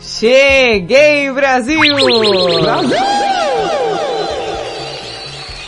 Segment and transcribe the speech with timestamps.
[0.00, 1.80] cheguei, Brasil!
[1.80, 2.96] Brasil!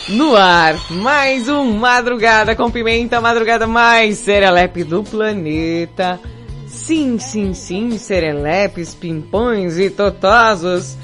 [0.09, 6.19] No ar, mais um Madrugada com Pimenta, madrugada mais serelepe do planeta.
[6.65, 10.97] Sim, sim, sim, serelepes, pimpões e totosos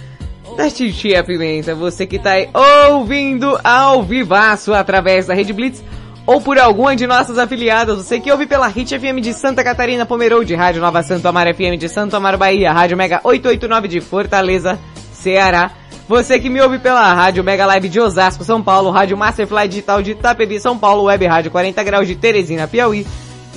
[0.58, 1.76] da Titia Pimenta.
[1.76, 2.50] Você que tá aí
[2.90, 5.84] ouvindo ao vivaço através da Rede Blitz
[6.26, 7.98] ou por alguma de nossas afiliadas.
[7.98, 11.78] Você que ouve pela Hit FM de Santa Catarina, Pomerode, Rádio Nova Santo Amaro FM
[11.78, 14.80] de Santo Amaro, Bahia, Rádio Mega 889 de Fortaleza,
[15.14, 15.72] Ceará.
[16.08, 20.02] Você que me ouve pela Rádio Mega Live de Osasco, São Paulo, Rádio Masterfly Digital
[20.02, 23.06] de Itapevi, São Paulo, Web Rádio 40 Graus de Teresina, Piauí.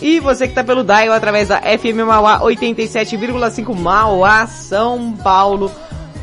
[0.00, 5.70] E você que está pelo Dial através da FM Mauá 87,5 Mauá, São Paulo.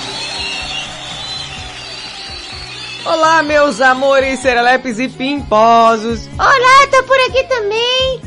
[3.06, 6.28] Olá, meus amores serelepes e pimposos.
[6.40, 8.22] Olá, tô por aqui também.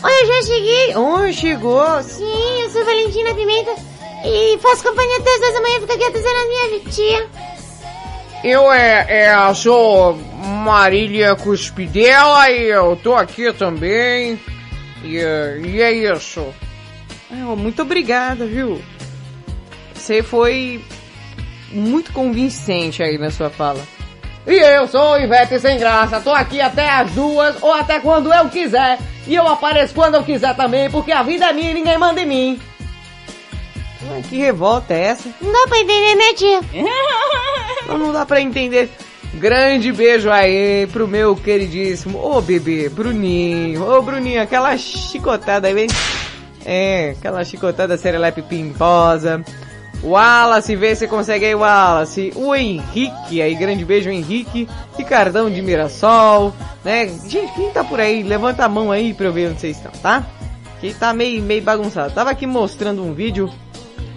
[0.00, 0.96] Olha, eu já cheguei.
[0.96, 2.02] Oh, chegou.
[2.04, 3.74] Sim, eu sou Valentina Pimenta
[4.24, 7.28] e faço companhia até as duas da manhã, fico aqui atenção na minha tia.
[8.44, 14.38] Eu é, é, sou Marília Cuspidela e eu tô aqui também.
[15.02, 16.54] E, e é isso.
[17.30, 18.80] Oh, muito obrigada, viu?
[19.94, 20.84] Você foi
[21.70, 23.80] muito convincente aí na sua fala.
[24.46, 28.48] E eu sou Ivete Sem Graça, tô aqui até as duas ou até quando eu
[28.48, 28.98] quiser.
[29.26, 32.20] E eu apareço quando eu quiser também, porque a vida é minha e ninguém manda
[32.20, 32.60] em mim.
[34.10, 35.28] Ai, que revolta é essa?
[35.40, 36.60] Não dá pra entender, né, tia?
[37.86, 38.90] não, não dá pra entender.
[39.34, 43.88] Grande beijo aí pro meu queridíssimo, ô bebê, Bruninho.
[43.88, 45.86] Ô Bruninho, aquela chicotada aí,
[46.64, 49.42] É, aquela chicotada serelepe pimposa.
[50.02, 52.32] Wallace, vê se consegue aí, Wallace.
[52.34, 54.68] O Henrique, aí, grande beijo, Henrique.
[54.96, 56.54] Ricardão de Mirassol,
[56.84, 57.06] né?
[57.28, 58.22] Gente, quem tá por aí?
[58.22, 60.26] Levanta a mão aí pra eu ver onde vocês estão, tá?
[60.80, 62.14] Que tá meio, meio bagunçado.
[62.14, 63.50] Tava aqui mostrando um vídeo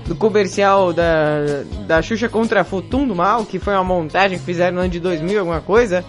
[0.05, 4.75] do comercial da, da Xuxa contra Futum do Mal, que foi uma montagem que fizeram
[4.75, 6.03] no ano de 2000, alguma coisa.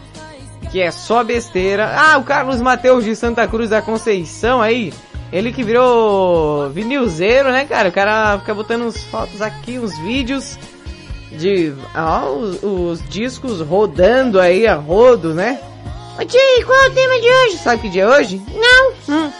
[0.70, 1.92] Que é só besteira.
[1.94, 4.92] Ah, o Carlos Mateus de Santa Cruz da Conceição aí
[5.34, 7.88] ele que virou vinilzeiro, né, cara?
[7.88, 10.56] O cara fica botando uns fotos aqui, uns vídeos
[11.32, 15.60] de ó, os, os, discos rodando aí a rodo, né?
[16.16, 17.58] Ô tio, qual é o tema de hoje?
[17.58, 18.40] Sabe que dia é hoje?
[18.54, 18.92] Não.
[19.08, 19.32] Hum.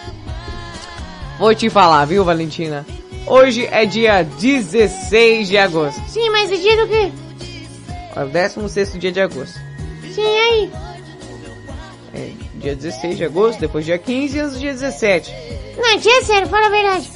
[1.39, 2.85] Vou te falar, viu, Valentina?
[3.27, 6.03] Hoje é dia 16 de agosto.
[6.09, 7.13] Sim, mas é dia do quê?
[8.15, 9.59] É o 16 dia de agosto.
[10.15, 10.71] Sim, aí?
[12.13, 15.33] É, dia 16 de agosto, depois dia 15 e dia 17.
[15.79, 17.11] Não, tia, sério, fala a verdade.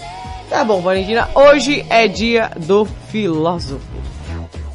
[0.48, 1.28] Tá bom, Valentina.
[1.34, 3.84] Hoje é dia do filósofo.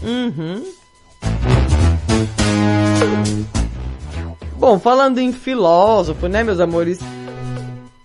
[0.03, 0.63] Uhum.
[4.57, 7.00] Bom, falando em filósofo, né, meus amores?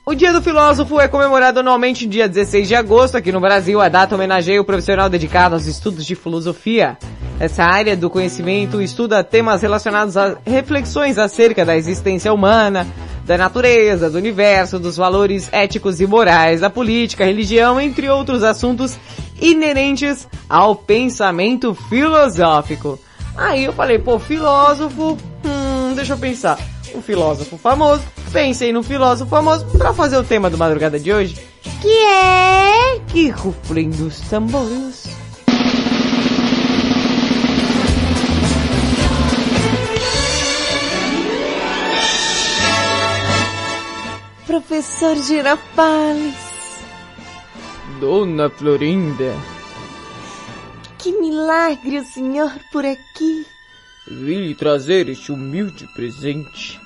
[0.09, 3.79] O Dia do Filósofo é comemorado anualmente no dia 16 de agosto aqui no Brasil.
[3.79, 6.97] A data homenageia o profissional dedicado aos estudos de filosofia.
[7.39, 12.87] Essa área do conhecimento estuda temas relacionados a reflexões acerca da existência humana,
[13.27, 18.99] da natureza, do universo, dos valores éticos e morais, da política, religião, entre outros assuntos
[19.39, 22.99] inerentes ao pensamento filosófico.
[23.37, 26.59] Aí eu falei, pô, filósofo, hum, deixa eu pensar.
[26.95, 28.03] um filósofo famoso.
[28.33, 31.37] Pensei num filósofo famoso para fazer o tema do madrugada de hoje.
[31.81, 33.01] Que é...
[33.09, 35.09] Que ruflem dos tambores.
[44.47, 46.35] Professor Girafales,
[48.01, 49.35] Dona Florinda,
[50.99, 53.47] que milagre o senhor por aqui.
[54.07, 56.81] vim lhe trazer este humilde presente.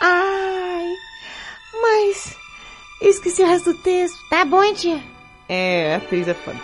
[0.00, 0.94] Ai,
[1.82, 2.36] mas
[3.00, 4.16] esqueci o resto do texto.
[4.30, 5.02] Tá bom, tia.
[5.48, 6.58] É, a atriz é foda.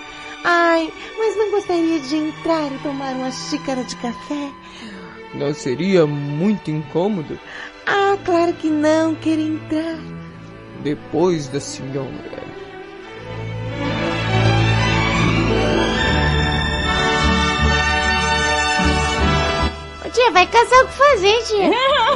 [0.44, 4.50] Ai, mas não gostaria de entrar e tomar uma xícara de café?
[5.34, 7.38] Não seria muito incômodo
[7.86, 9.98] Ah, claro que não, quero entrar.
[10.82, 12.08] depois da senhora?
[20.04, 21.70] Ô, tia, vai caçar o que fazer, tia.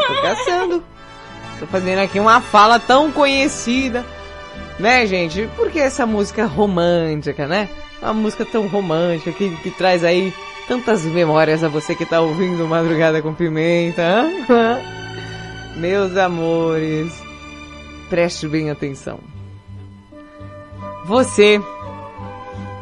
[0.06, 0.84] Tô caçando.
[1.58, 4.04] Tô fazendo aqui uma fala tão conhecida.
[4.78, 5.48] Né, gente?
[5.56, 7.68] Porque essa música romântica, né?
[8.00, 10.32] Uma música tão romântica que, que traz aí
[10.68, 14.24] tantas memórias a você que tá ouvindo Madrugada com Pimenta.
[15.76, 17.12] Meus amores,
[18.08, 19.18] preste bem atenção.
[21.06, 21.60] Você,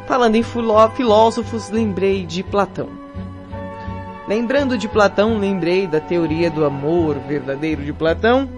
[0.06, 2.88] falando em filó- filósofos, lembrei de Platão.
[4.26, 8.48] Lembrando de Platão, lembrei da teoria do amor verdadeiro de Platão.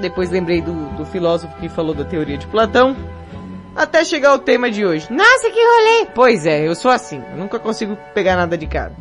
[0.00, 2.96] Depois lembrei do, do filósofo que falou da teoria de Platão.
[3.76, 5.06] Até chegar ao tema de hoje.
[5.12, 6.06] Nossa, que rolê.
[6.14, 7.22] Pois é, eu sou assim.
[7.30, 8.92] Eu nunca consigo pegar nada de cara.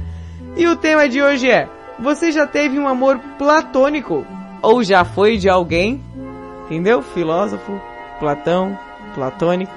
[0.56, 1.68] E o tema de hoje é:
[2.00, 4.26] Você já teve um amor platônico?
[4.62, 6.04] Ou já foi de alguém?
[6.66, 7.02] Entendeu?
[7.02, 7.82] Filósofo,
[8.20, 8.78] Platão,
[9.16, 9.74] platônico.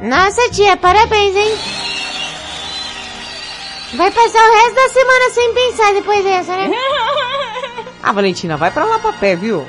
[0.00, 1.54] Nossa, tia, parabéns, hein?
[3.94, 6.70] Vai passar o resto da semana sem pensar depois dessa, né?
[8.02, 9.66] Ah, Valentina, vai pra lá pra pé, viu?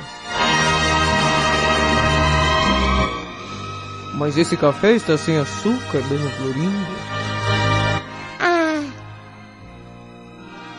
[4.18, 6.88] Mas esse café está sem açúcar, dona Florinda.
[8.40, 8.82] Ah.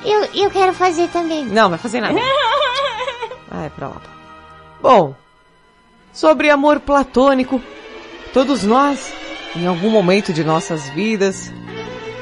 [0.03, 1.45] Eu, eu quero fazer também.
[1.45, 2.19] Não, vai fazer nada.
[3.49, 4.01] Vai pra lá.
[4.79, 5.15] Bom,
[6.13, 7.59] sobre amor platônico,
[8.31, 9.11] todos nós,
[9.55, 11.51] em algum momento de nossas vidas,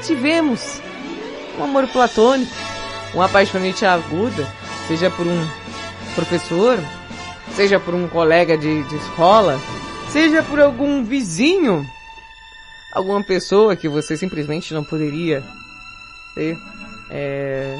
[0.02, 0.80] tivemos
[1.58, 2.50] um amor platônico,
[3.12, 4.50] uma apaixonite aguda,
[4.86, 5.48] seja por um
[6.14, 6.78] professor,
[7.54, 9.60] seja por um colega de, de escola,
[10.10, 11.86] seja por algum vizinho,
[12.92, 15.42] alguma pessoa que você simplesmente não poderia
[16.34, 16.56] ter.
[17.10, 17.78] É...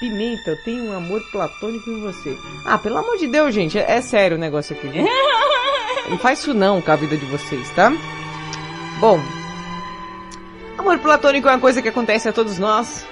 [0.00, 2.38] Pimenta, eu tenho um amor platônico em você.
[2.64, 4.86] Ah, pelo amor de Deus, gente, é, é sério o negócio aqui.
[4.88, 5.04] viu?
[6.08, 7.92] Não faz isso não com a vida de vocês, tá?
[8.98, 9.20] Bom,
[10.78, 13.04] amor platônico é uma coisa que acontece a todos nós.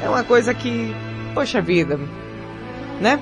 [0.00, 0.94] É uma coisa que,
[1.34, 1.98] poxa vida,
[3.00, 3.18] né?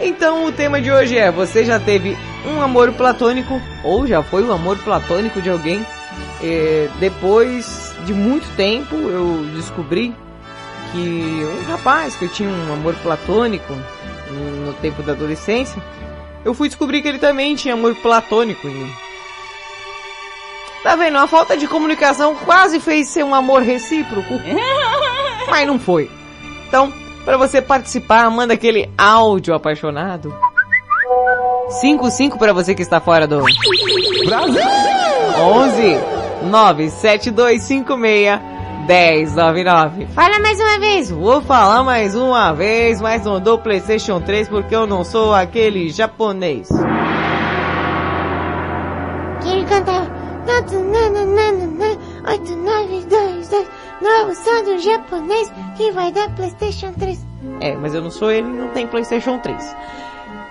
[0.00, 4.42] Então o tema de hoje é: você já teve um amor platônico ou já foi
[4.42, 5.84] o amor platônico de alguém?
[6.42, 10.14] Eh, depois de muito tempo eu descobri
[10.92, 13.72] que um rapaz que eu tinha um amor platônico
[14.30, 15.82] no, no tempo da adolescência,
[16.44, 18.92] eu fui descobrir que ele também tinha amor platônico em mim.
[20.82, 21.16] Tá vendo?
[21.16, 24.34] A falta de comunicação quase fez ser um amor recíproco,
[25.48, 26.10] mas não foi.
[26.68, 26.92] Então,
[27.24, 30.34] para você participar, manda aquele áudio apaixonado.
[31.68, 33.40] 55 para você que está fora do
[34.26, 34.62] Brasil.
[35.38, 35.98] 11
[36.50, 38.40] 97256
[38.86, 40.06] 1099.
[40.08, 41.10] Fala mais uma vez.
[41.10, 45.88] Vou falar mais uma vez, mas não dou PlayStation 3 porque eu não sou aquele
[45.88, 46.68] japonês.
[49.40, 50.24] Que ele cantava.
[54.04, 57.26] 8922 Novo som do japonês que vai dar Playstation 3.
[57.60, 59.76] É, mas eu não sou ele, não tem PlayStation 3.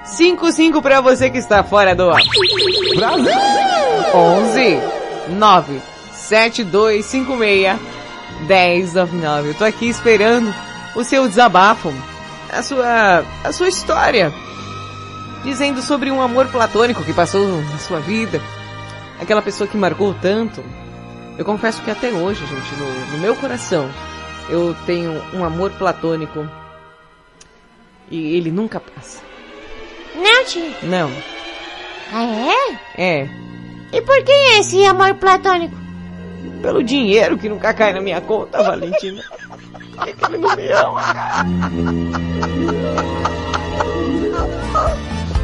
[0.05, 2.19] 55 pra você que está fora do ar.
[2.95, 3.31] Brasil!
[4.15, 4.79] 11
[5.37, 5.81] 9
[6.11, 7.79] 7256
[8.47, 9.49] 1099.
[9.49, 10.51] Eu tô aqui esperando
[10.95, 11.93] o seu desabafo,
[12.51, 14.33] a sua a sua história,
[15.43, 18.41] dizendo sobre um amor platônico que passou na sua vida,
[19.21, 20.63] aquela pessoa que marcou tanto.
[21.37, 23.89] Eu confesso que até hoje, gente, no, no meu coração,
[24.49, 26.47] eu tenho um amor platônico
[28.09, 29.19] e ele nunca passa.
[30.15, 30.71] Não, tia.
[30.83, 31.11] Não,
[32.11, 32.23] Ah,
[32.95, 33.01] é?
[33.21, 33.29] é
[33.91, 35.75] E por que esse amor platônico?
[36.61, 39.21] pelo dinheiro que nunca cai na minha conta, Valentina.
[40.07, 41.01] É que ele não me ama.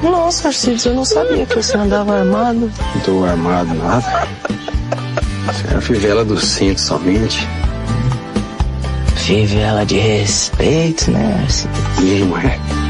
[0.02, 2.62] Nossa, Arcides, eu não sabia que você andava armado.
[2.96, 4.28] Não tô armado nada.
[5.50, 7.48] A fivela do cinto somente.
[9.16, 11.48] Fivela de respeito, né?
[12.00, 12.89] Mesmo é.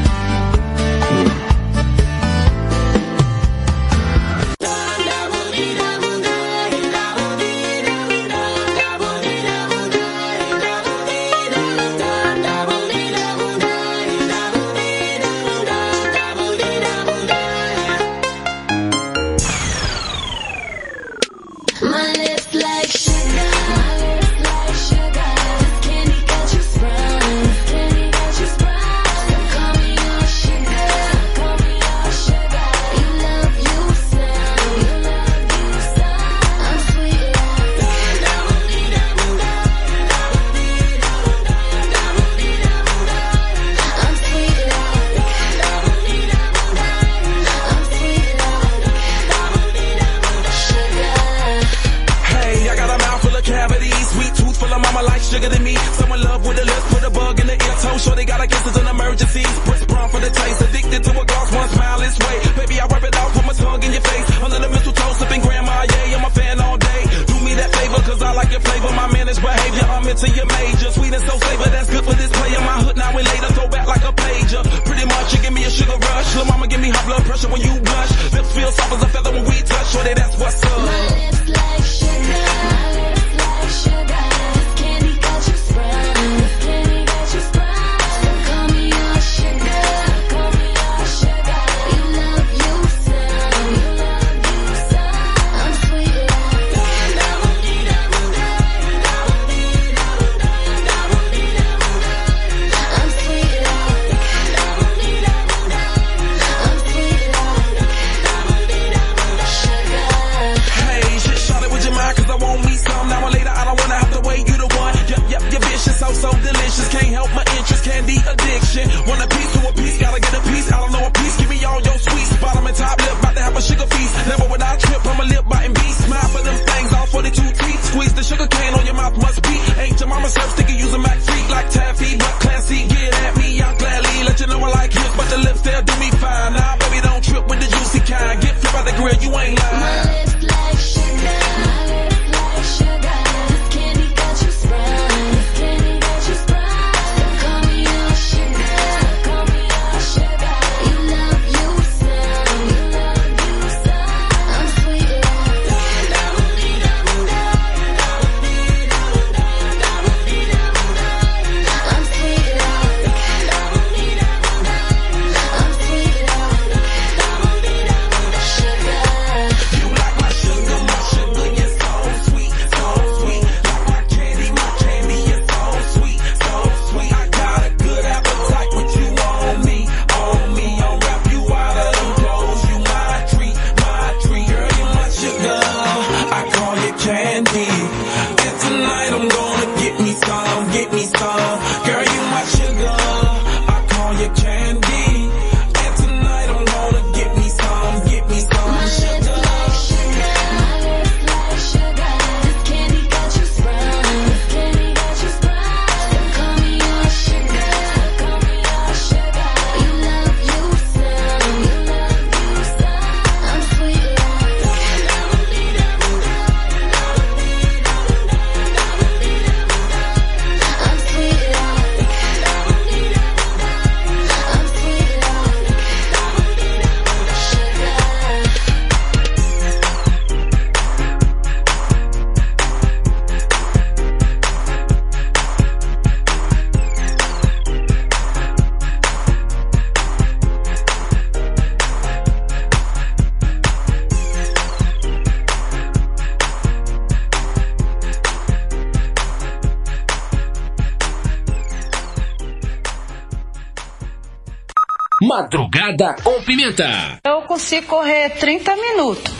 [255.40, 257.18] Madrugada com Pimenta.
[257.24, 259.32] Eu consigo correr 30 minutos.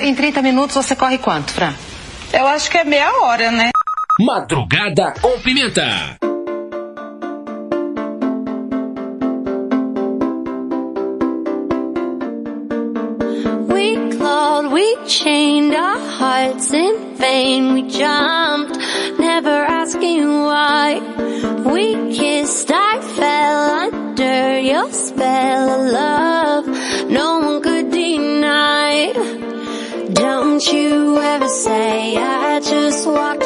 [0.00, 1.74] Em 30 minutos você corre quanto, Fran?
[2.32, 3.68] Eu acho que é meia hora, né?
[4.18, 6.16] Madrugada com Pimenta.
[14.72, 17.74] We chained our hearts in vain.
[17.74, 18.76] We jumped,
[19.18, 21.00] never asking why.
[21.64, 23.70] We kissed, I fell.
[23.92, 26.66] I under your spell of love.
[27.10, 29.12] No one could deny.
[30.12, 33.45] Don't you ever say I just walked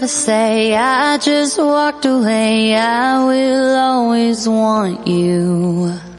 [0.00, 2.74] you ever say I just walked away.
[2.74, 6.09] I will always want you.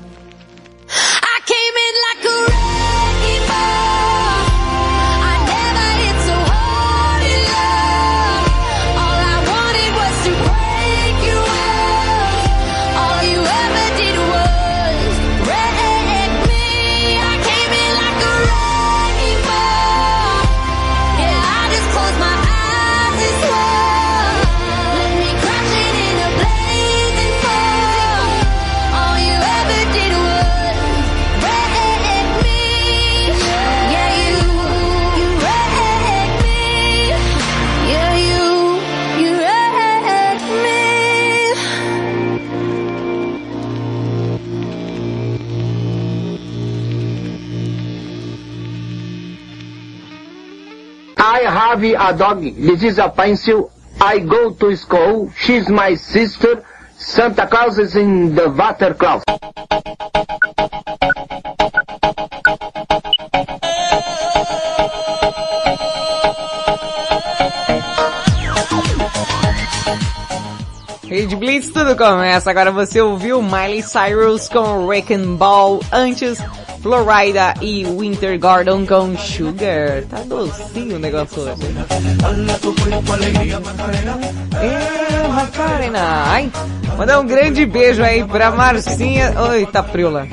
[51.82, 52.41] A dog.
[52.41, 53.72] This is a pencil.
[54.00, 55.32] I go to school.
[55.36, 56.63] She's my sister.
[56.96, 59.26] Santa Claus is in the water closet.
[71.10, 72.52] Rede Blitz, tudo começa.
[72.52, 75.80] Agora você ouviu Miley Cyrus com Wrecking Ball.
[75.91, 76.38] Antes,
[76.82, 80.06] Florida e Winter Garden com Sugar.
[80.10, 81.62] Tá docinho o negócio hoje.
[84.62, 86.00] É, Macarena.
[86.28, 86.52] Ai,
[86.98, 89.34] mandar um grande beijo aí pra Marcinha.
[89.50, 90.28] Oi, Tapriola.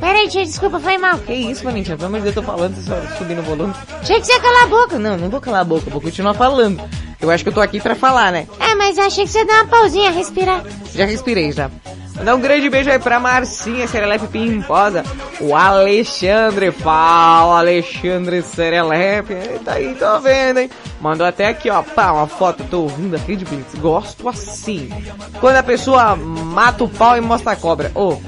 [0.00, 1.18] Peraí, tia, desculpa, foi mal.
[1.18, 1.96] Que isso, Valentina?
[1.96, 3.74] Pelo amor de Deus, eu tô falando, só subindo o volume.
[4.02, 4.98] Tinha que você calar a boca.
[4.98, 6.80] Não, não vou calar a boca, vou continuar falando.
[7.20, 8.46] Eu acho que eu tô aqui pra falar, né?
[8.60, 10.62] É, mas eu achei que você ia dar uma pausinha, respirar.
[10.94, 11.70] Já respirei já.
[12.16, 15.04] Mandar um grande beijo aí pra Marcinha Serelepe Pimposa.
[15.40, 16.70] O Alexandre.
[16.72, 19.34] Fala, Alexandre Serelepe.
[19.64, 20.70] Tá aí, tô vendo, hein?
[21.00, 21.82] Mandou até aqui, ó.
[21.82, 22.64] Pá, uma foto.
[22.64, 23.74] Tô ouvindo aqui de Blitz.
[23.76, 24.88] Gosto assim.
[25.40, 27.92] Quando a pessoa mata o pau e mostra a cobra.
[27.94, 28.18] Ô.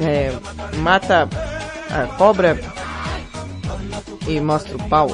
[0.00, 0.32] é,
[0.78, 1.28] mata
[1.90, 2.58] a cobra
[4.26, 5.10] e mostra o pau.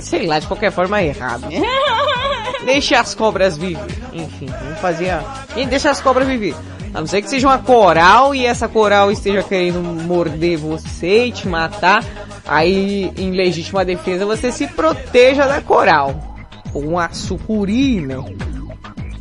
[0.00, 1.46] Sei lá, de qualquer forma é errado.
[2.64, 3.78] Deixa as cobras viver.
[4.12, 5.12] Enfim, vamos fazer.
[5.54, 6.54] Quem deixa as cobras viver?
[6.96, 11.30] A não ser que seja uma coral e essa coral esteja querendo morder você e
[11.30, 12.02] te matar.
[12.46, 16.18] Aí, em legítima defesa, você se proteja da coral.
[16.72, 18.16] Ou uma sucuri, né?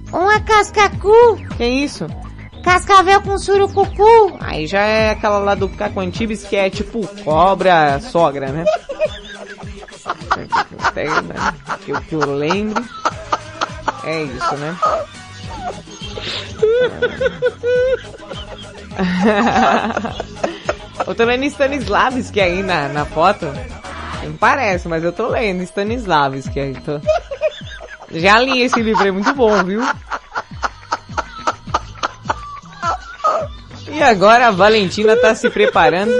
[0.10, 1.36] Uma cascacu.
[1.58, 2.08] Que isso?
[2.64, 4.38] Cascavel com surucucu.
[4.40, 8.64] Aí já é aquela lá do Cacoantibes que é tipo cobra sogra, né?
[11.84, 12.82] que, eu, que eu lembro.
[14.06, 14.78] É isso, né?
[21.08, 23.45] Eu tô lendo Stanislavski aí na, na foto.
[24.23, 26.73] Não parece, mas eu tô lendo Stanislavski aí.
[26.75, 26.99] Tô...
[28.12, 29.82] Já li esse livro, é muito bom, viu?
[33.91, 36.12] E agora a Valentina tá se preparando.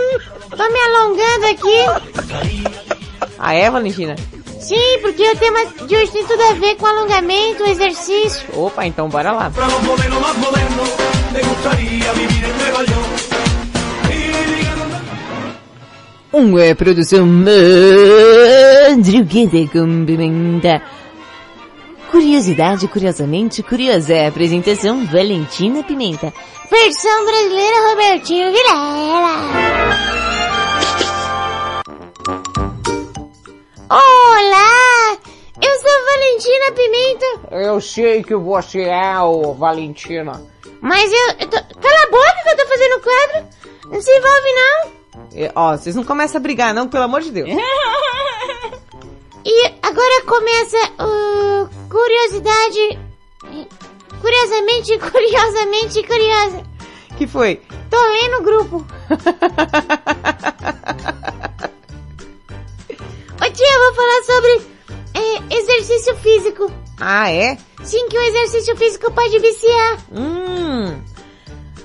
[0.50, 1.86] Tô me alongando aqui.
[3.38, 4.16] Ah, é, Valentina?
[4.66, 8.48] Sim, porque o tema de hoje tem tudo a ver com alongamento, exercício.
[8.52, 9.52] Opa, então bora lá.
[16.34, 17.68] Uma é produção madrugada
[19.72, 20.82] com pimenta.
[22.10, 24.26] Curiosidade, curiosamente, curiosa.
[24.28, 26.34] Apresentação Valentina Pimenta.
[26.72, 30.25] Versão brasileira Robertinho Vilela.
[33.90, 35.18] Olá!
[35.62, 37.26] Eu sou Valentina Pimenta.
[37.52, 40.42] Eu sei que você é o Valentina.
[40.82, 41.58] Mas eu, eu tô...
[41.80, 43.46] Cala a boca que eu tô fazendo o quadro.
[43.92, 44.92] Não se envolve não.
[45.34, 47.50] E, ó, vocês não começam a brigar não, pelo amor de Deus.
[49.48, 52.98] E agora começa o curiosidade.
[54.20, 56.64] Curiosamente, curiosamente curiosa.
[57.16, 57.62] Que foi?
[57.92, 58.84] Tô lendo o grupo.
[63.76, 64.62] Eu vou falar sobre
[65.14, 66.72] é, exercício físico.
[66.98, 67.58] Ah, é?
[67.84, 69.98] Sim, que o exercício físico pode viciar.
[70.14, 71.04] Hum.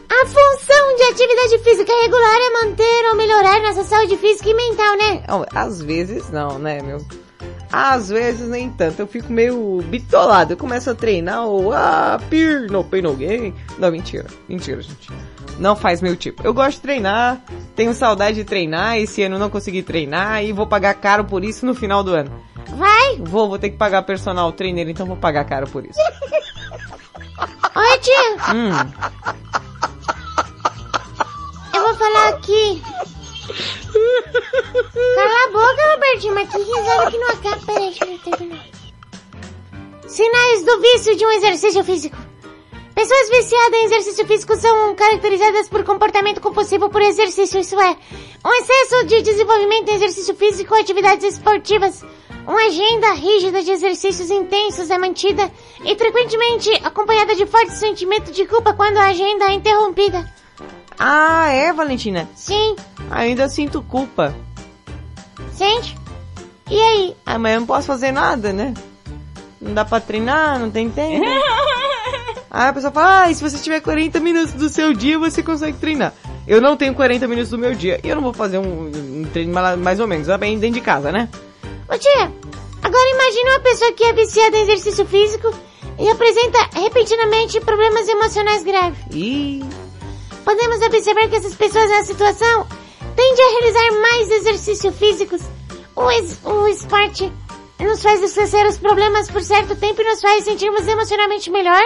[0.08, 4.96] A função de atividade física regular é manter ou melhorar nossa saúde física e mental,
[4.98, 5.24] né?
[5.52, 7.04] Às vezes não, né, meu?
[7.72, 9.00] Às vezes nem tanto.
[9.00, 10.52] Eu fico meio bitolado.
[10.52, 13.54] Eu começo a treinar ou ah, peer no pain no gain.
[13.78, 14.26] Não, mentira.
[14.48, 15.10] Mentira, gente.
[15.58, 16.42] Não faz meu tipo.
[16.42, 17.40] Eu gosto de treinar,
[17.76, 21.66] tenho saudade de treinar, esse ano não consegui treinar e vou pagar caro por isso
[21.66, 22.42] no final do ano.
[22.76, 23.16] Vai!
[23.18, 25.98] Vou, vou ter que pagar personal trainer, então vou pagar caro por isso.
[27.76, 28.54] Oi, tia!
[28.54, 28.70] Hum.
[31.74, 32.82] Eu vou falar aqui.
[35.14, 37.66] Cala a boca, Robertinho, mas que risada que não acaba.
[37.66, 38.66] Peraí, deixa eu terminar.
[40.06, 42.16] Sinais do vício de um exercício físico.
[42.94, 47.96] Pessoas viciadas em exercício físico são caracterizadas por comportamento compulsivo por exercício, isso é,
[48.44, 52.04] um excesso de desenvolvimento em exercício físico ou atividades esportivas.
[52.46, 55.50] Uma agenda rígida de exercícios intensos é mantida
[55.84, 60.28] e frequentemente acompanhada de forte sentimento de culpa quando a agenda é interrompida.
[60.98, 62.28] Ah, é, Valentina?
[62.34, 62.76] Sim.
[63.10, 64.34] Ainda sinto culpa.
[65.52, 65.96] Sente?
[66.70, 67.16] E aí?
[67.26, 68.74] Ah, mas eu não posso fazer nada, né?
[69.60, 71.24] Não dá pra treinar, não tem tempo.
[72.52, 75.76] Aí a pessoa fala, ah, se você tiver 40 minutos do seu dia, você consegue
[75.78, 76.12] treinar.
[76.48, 78.00] Eu não tenho 40 minutos do meu dia.
[78.02, 78.86] E eu não vou fazer um,
[79.20, 81.28] um treino mais- ou menos, é bem dentro de casa, né?
[81.88, 82.32] Ô tia,
[82.82, 85.54] agora imagine uma pessoa que é viciada em exercício físico
[85.98, 88.98] e apresenta repentinamente problemas emocionais graves.
[89.12, 89.62] E
[90.50, 92.66] Podemos observar que essas pessoas nessa situação
[93.14, 95.40] tendem a realizar mais exercícios físicos.
[95.94, 97.32] O, es o esporte
[97.78, 101.80] nos faz esquecer os problemas por certo tempo e nos faz sentirmos emocionalmente melhor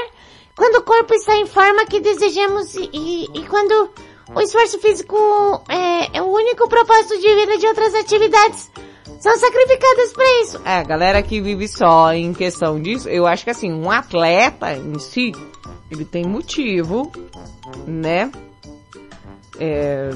[0.57, 3.91] quando o corpo está em forma que desejamos e, e- e quando
[4.35, 5.15] o esforço físico
[5.69, 8.71] é, é o único propósito de vida de outras atividades
[9.21, 10.61] são sacrificadas para isso.
[10.65, 14.73] É, a galera que vive só em questão disso, eu acho que assim, um atleta
[14.73, 15.33] em si,
[15.91, 17.13] ele tem motivo,
[17.87, 18.31] né?
[19.59, 20.11] É,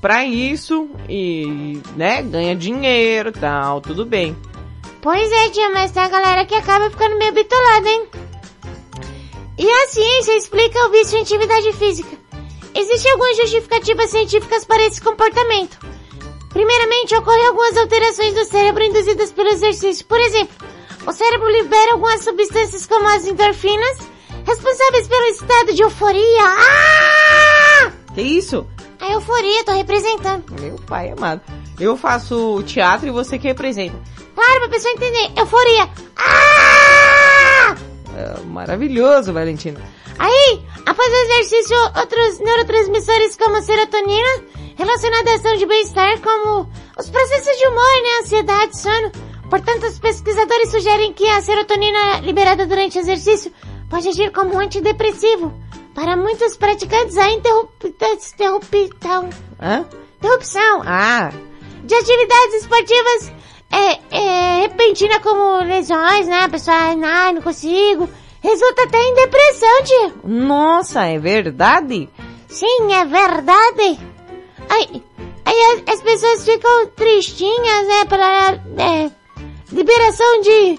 [0.00, 4.36] pra isso e, né, ganha dinheiro tal, tudo bem.
[5.02, 8.06] Pois é, tia, mas tem a galera que acaba ficando meio bitolada, hein?
[9.58, 12.16] E a ciência explica o vício em atividade física.
[12.74, 15.78] Existem algumas justificativas científicas para esse comportamento.
[16.50, 20.04] Primeiramente, ocorrem algumas alterações do cérebro induzidas pelo exercício.
[20.06, 20.54] Por exemplo,
[21.06, 23.98] o cérebro libera algumas substâncias como as endorfinas,
[24.44, 26.44] responsáveis pelo estado de euforia.
[26.44, 27.92] Ah!
[28.14, 28.66] Que isso?
[29.00, 30.44] A euforia, tô representando.
[30.60, 31.40] Meu pai amado.
[31.78, 33.96] Eu faço teatro e você que representa.
[34.34, 35.32] Claro, pra pessoa entender.
[35.36, 35.88] Euforia.
[36.16, 37.74] Ah!
[38.16, 39.80] É, maravilhoso, Valentina.
[40.18, 44.44] Aí, após o exercício, outros neurotransmissores como serotonina,
[44.76, 49.12] relacionados à ação de bem-estar, como os processos de humor, né, ansiedade, sono.
[49.50, 53.52] Portanto, os pesquisadores sugerem que a serotonina liberada durante o exercício
[53.90, 55.52] pode agir como um antidepressivo.
[55.96, 57.90] Para muitos praticantes, a interrupção,
[58.60, 59.86] interrupção, Hã?
[60.18, 61.32] interrupção Ah,
[61.84, 63.32] de atividades esportivas
[63.72, 66.44] é, é repentina como lesões, né?
[66.44, 68.10] A pessoa, ai, não consigo.
[68.42, 70.12] Resulta até em depressão, tia.
[70.22, 72.10] nossa, é verdade?
[72.46, 73.98] Sim, é verdade.
[74.68, 75.02] Aí,
[75.46, 78.04] aí as, as pessoas ficam tristinhas, né?
[78.04, 78.50] Pela
[78.84, 79.10] é,
[79.72, 80.78] liberação de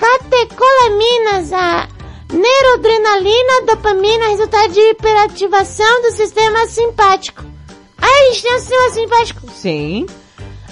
[0.00, 1.86] catecolaminas, a
[2.32, 7.44] neuroadrenalina, dopamina, resultado de hiperativação do sistema simpático.
[7.98, 9.50] Aí a gente tem o sistema simpático.
[9.52, 10.06] Sim.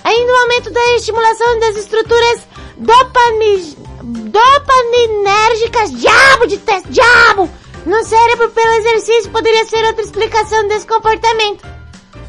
[0.05, 3.77] Ainda o aumento da estimulação das estruturas dopami...
[4.03, 7.51] dopaminérgicas, diabo de teste, diabo!
[7.85, 11.67] No cérebro pelo exercício poderia ser outra explicação desse comportamento.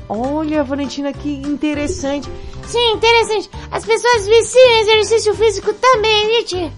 [0.08, 2.30] Olha, Valentina, que interessante.
[2.68, 3.50] Sim, interessante.
[3.72, 6.72] As pessoas viciam exercício físico também, tia?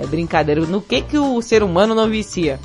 [0.00, 0.62] É brincadeira.
[0.62, 2.58] No que que o ser humano não vicia?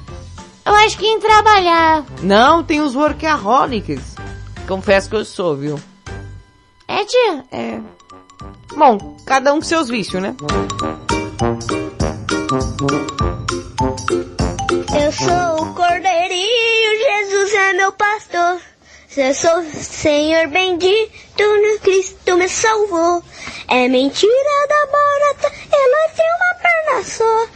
[0.66, 2.06] Eu acho que em trabalhar.
[2.24, 4.16] Não, tem os workaholics.
[4.66, 5.80] Confesso que eu sou, viu?
[6.88, 7.44] É, tia?
[7.52, 7.80] É.
[8.76, 10.36] Bom, cada um com seus vícios, né?
[15.04, 18.60] Eu sou o cordeirinho, Jesus é meu pastor.
[19.18, 23.24] Eu sou Senhor bendito, no Cristo me salvou.
[23.70, 27.48] É mentira da barata, ela tem uma perna só.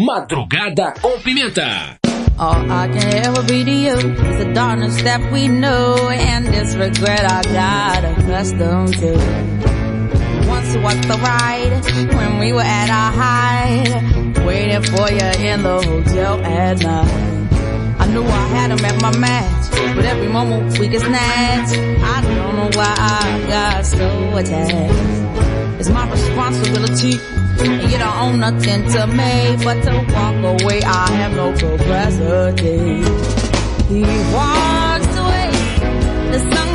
[0.00, 1.98] Madrugada com pimenta.
[2.38, 6.74] All I can ever be to you is the darkness that we know and this
[6.74, 9.81] regret I got accustomed to.
[10.62, 15.82] Once was the ride when we were at our height, waiting for you in the
[15.82, 17.98] hotel at night.
[17.98, 21.76] I knew I had him at my match, but every moment we get snatched.
[21.76, 25.80] I don't know why I got so attached.
[25.80, 27.18] It's my responsibility,
[27.58, 30.80] and you don't own nothing to me but to walk away.
[30.82, 33.02] I have no capacity.
[33.88, 35.50] He walks away,
[36.30, 36.71] the sun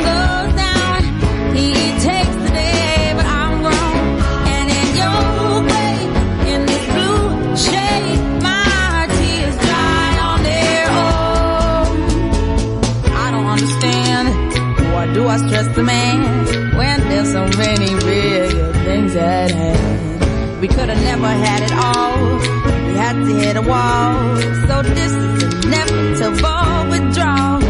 [15.28, 20.60] Why do I stress the man when there's so many bigger things at hand?
[20.62, 22.38] We could have never had it all.
[22.86, 24.36] We had to hit a wall.
[24.66, 27.62] So this is inevitable withdrawal.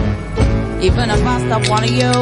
[0.84, 2.12] Even if I stop wanting you,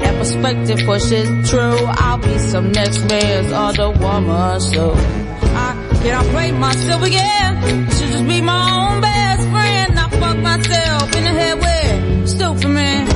[0.00, 1.78] that perspective pushes true.
[1.96, 7.56] I'll be some next man's other woman, so I cannot play myself again.
[7.64, 9.98] I should just be my own best friend.
[9.98, 13.06] I fuck myself in the head with stupid man.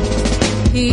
[0.73, 0.93] He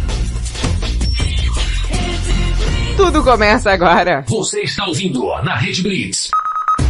[3.03, 4.23] Tudo começa agora.
[4.27, 6.29] Você está ouvindo na Rede Blitz.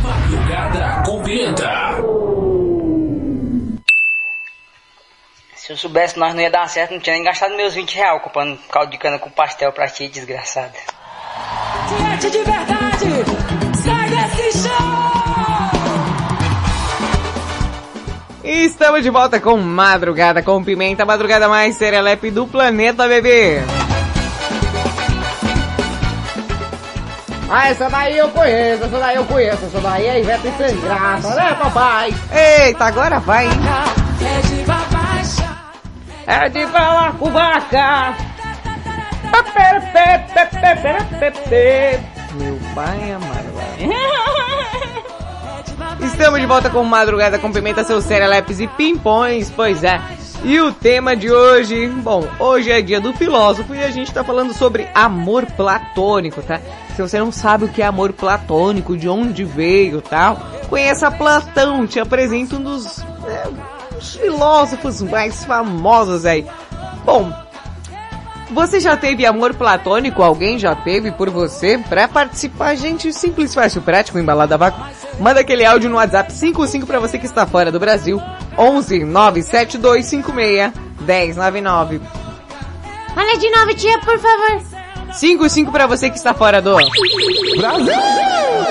[0.03, 1.95] Madrugada com Pimenta.
[5.55, 8.21] Se eu soubesse nós não ia dar certo, não tinha nem gastado meus 20 reais
[8.21, 10.73] comprando caldo de cana com pastel pra ti, desgraçada.
[11.97, 13.05] Gente de verdade,
[13.81, 15.71] sai desse chão!
[18.43, 23.61] E Estamos de volta com Madrugada com Pimenta, a madrugada mais serelepe do planeta, bebê.
[27.53, 31.35] Ah, essa daí eu conheço, essa daí eu conheço, essa daí é Ivete sem graça,
[31.35, 32.13] né, papai?
[32.31, 33.51] Eita, agora vai, hein?
[34.21, 35.49] É de babaixa.
[36.25, 37.11] É de vaca.
[42.35, 43.51] Meu pai amado.
[46.01, 49.99] Estamos de volta com Madrugada com Pimenta, seus serelepes e pimpões, pois é.
[50.43, 54.23] E o tema de hoje, bom, hoje é dia do filósofo e a gente tá
[54.23, 56.59] falando sobre amor platônico, tá?
[57.01, 61.87] Se você não sabe o que é amor platônico, de onde veio tal, conheça Platão,
[61.87, 63.49] te apresento um dos, é,
[63.99, 66.45] filósofos mais famosos aí.
[67.03, 67.33] Bom,
[68.51, 70.21] você já teve amor platônico?
[70.21, 71.79] Alguém já teve por você?
[71.79, 74.85] Pra participar, gente, simples, fácil, prático, embalada a vácuo.
[75.19, 78.21] Manda aquele áudio no WhatsApp 55 pra você que está fora do Brasil.
[78.55, 81.99] 11 97256 1099.
[83.17, 84.70] Olha de novo, tia, por favor.
[85.11, 86.75] 55 pra você que está fora do
[87.57, 87.93] Brasil!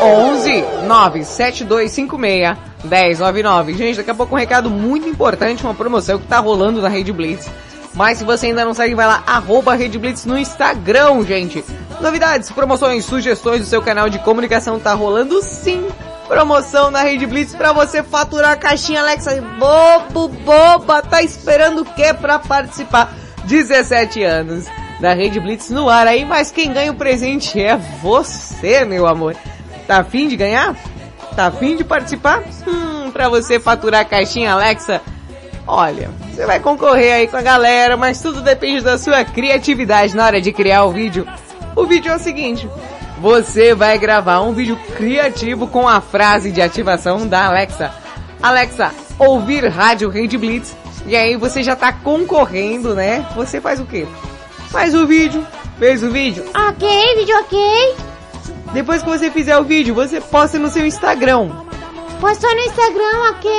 [0.03, 3.75] 11 97256 1099.
[3.75, 7.13] Gente, daqui a pouco um recado muito importante, uma promoção que tá rolando na Rede
[7.13, 7.49] Blitz.
[7.95, 11.63] Mas se você ainda não segue, vai lá, arroba Rede Blitz no Instagram, gente.
[12.01, 15.87] Novidades, promoções, sugestões do seu canal de comunicação tá rolando sim.
[16.27, 19.43] Promoção na Rede Blitz pra você faturar a caixinha Alexa.
[19.59, 23.13] Bobo, boba, tá esperando o que pra participar?
[23.45, 24.67] 17 anos
[25.01, 29.35] da Rede Blitz no ar aí, mas quem ganha o presente é você, meu amor.
[29.87, 30.77] Tá afim de ganhar?
[31.35, 32.43] Tá afim de participar?
[32.69, 35.01] Hum, pra você faturar a caixinha Alexa,
[35.67, 40.27] olha, você vai concorrer aí com a galera, mas tudo depende da sua criatividade na
[40.27, 41.27] hora de criar o vídeo.
[41.75, 42.69] O vídeo é o seguinte,
[43.19, 47.91] você vai gravar um vídeo criativo com a frase de ativação da Alexa.
[48.43, 50.77] Alexa, ouvir rádio Rede Blitz.
[51.07, 53.27] E aí você já tá concorrendo, né?
[53.35, 54.07] Você faz o quê?
[54.71, 55.47] Faz o vídeo,
[55.79, 56.45] fez o vídeo.
[56.69, 57.97] Ok, vídeo ok.
[58.73, 61.51] Depois que você fizer o vídeo, você posta no seu Instagram.
[62.21, 63.51] Postou no Instagram, ok.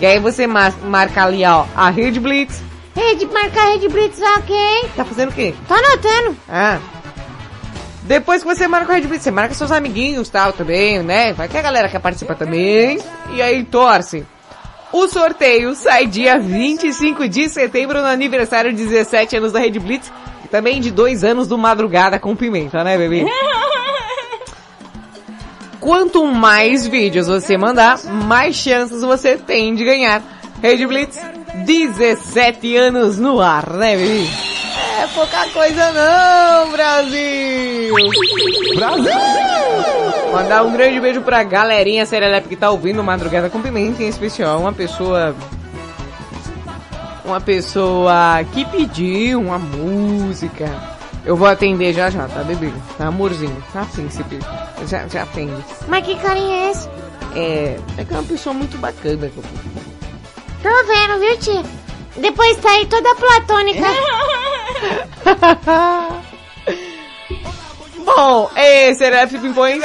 [0.00, 2.62] E aí você mar- marca ali, ó, a Rede Blitz.
[2.96, 4.56] Rede, marcar Rede Blitz, ok.
[4.96, 5.54] Tá fazendo o quê?
[5.68, 6.36] Tô anotando.
[6.48, 6.78] Ah.
[8.04, 11.32] Depois que você marca o Red Blitz, você marca seus amiguinhos tal também, né?
[11.34, 12.98] Vai que a galera quer participar também.
[13.32, 14.26] E aí torce.
[14.92, 20.12] O sorteio sai dia 25 de setembro no aniversário de 17 anos da Red Blitz.
[20.44, 23.24] E também de dois anos do Madrugada com Pimenta, né, bebê?
[25.80, 30.22] Quanto mais vídeos você mandar, mais chances você tem de ganhar.
[30.62, 31.18] Red Blitz,
[31.64, 34.51] 17 anos no ar, né, bebê?
[35.00, 37.94] É pouca coisa não, Brasil!
[38.76, 39.12] Brasil!
[40.32, 44.60] Mandar um grande beijo pra galerinha Serelepe que tá ouvindo Madrugada com Pimenta, em especial
[44.60, 45.34] uma pessoa...
[47.24, 50.68] Uma pessoa que pediu uma música.
[51.24, 52.70] Eu vou atender já já, tá, bebê?
[52.98, 53.62] Tá, amorzinho?
[53.72, 54.38] Tá, príncipe?
[54.86, 55.64] Já, já atende.
[55.88, 56.88] Mas que carinha é esse?
[57.34, 57.78] É...
[57.96, 59.30] É que é uma pessoa muito bacana.
[60.62, 61.81] Tô vendo, viu, tia?
[62.16, 63.82] Depois aí toda platônica.
[68.04, 69.80] Bom, esse Serelepe Pimpões...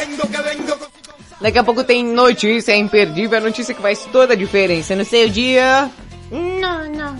[1.39, 5.29] Daqui a pouco tem notícia imperdível, a notícia que faz toda a diferença no seu
[5.29, 5.89] dia.
[6.31, 7.15] Não, não.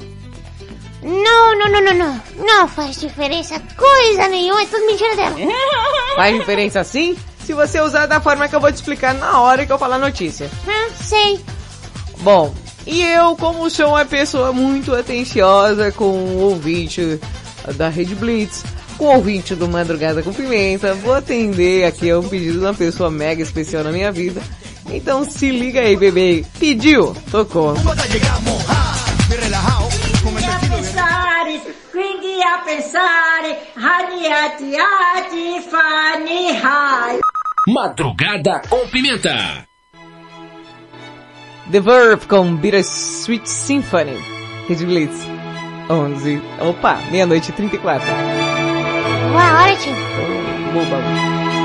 [1.04, 2.22] Não, não, não, não, não.
[2.36, 5.36] Não faz diferença coisa nenhuma, é tudo mentira dela.
[6.15, 7.15] Faz diferença sim?
[7.46, 9.98] Se você usar da forma que eu vou te explicar na hora que eu falar
[9.98, 10.50] a notícia.
[10.67, 11.39] Hum, sei.
[12.22, 12.54] Bom,
[12.88, 17.19] e eu, como sou uma pessoa muito atenciosa com o ouvinte
[17.76, 18.64] da Rede Blitz,
[18.97, 22.74] com o ouvinte do Madrugada com Pimenta, vou atender aqui a um pedido de uma
[22.74, 24.41] pessoa mega especial na minha vida.
[24.89, 26.45] Então se liga aí, bebê.
[26.59, 27.76] Pediu, tocou.
[31.97, 37.20] Quindi a pensare, hani ati ati fani hai.
[37.68, 39.66] Madrugada com Pimenta.
[41.70, 44.18] The Verve com Bittersweet Symphony.
[44.70, 45.28] Rede Blitz.
[45.89, 46.41] 11.
[46.61, 48.05] Opa, meia-noite e 34.
[49.32, 49.93] Boa hora, tio.
[50.74, 51.57] Boba.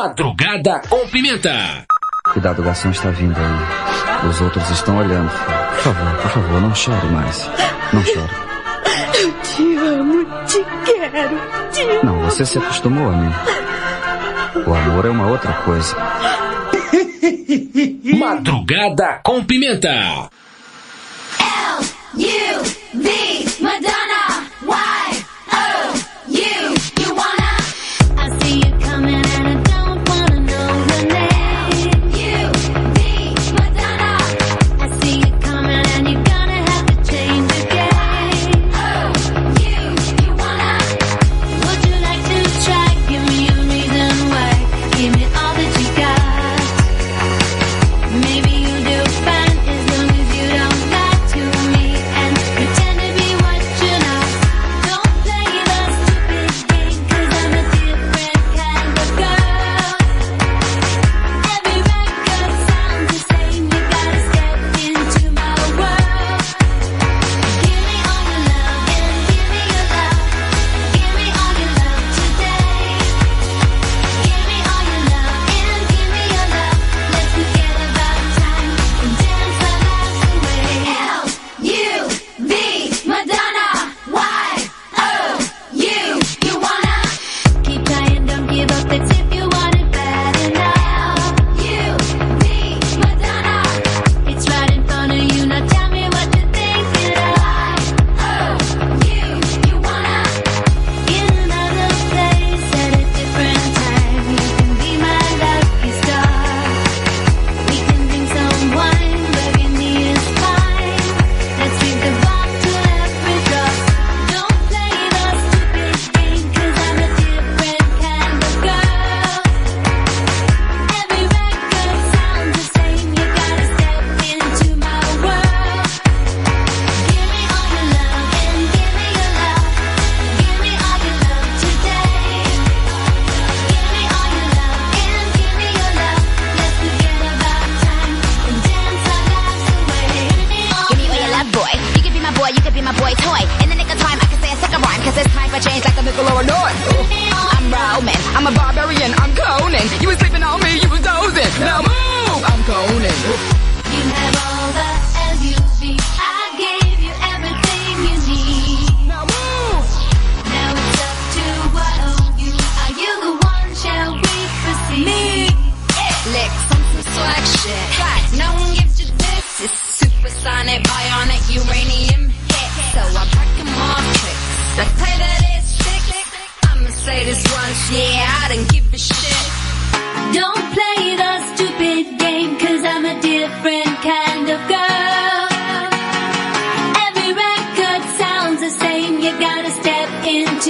[0.00, 1.84] Madrugada com Pimenta.
[2.32, 4.26] Cuidado, o garçom está vindo aí.
[4.30, 5.28] Os outros estão olhando.
[5.28, 7.50] Por favor, por favor, não chore mais.
[7.92, 8.30] Não chore.
[9.20, 11.38] Eu te amo, te quero,
[11.70, 12.02] te amo.
[12.02, 13.30] Não, você se acostumou a mim.
[14.66, 15.94] O amor é uma outra coisa.
[18.18, 20.30] Madrugada com Pimenta.
[21.38, 23.29] L-U-V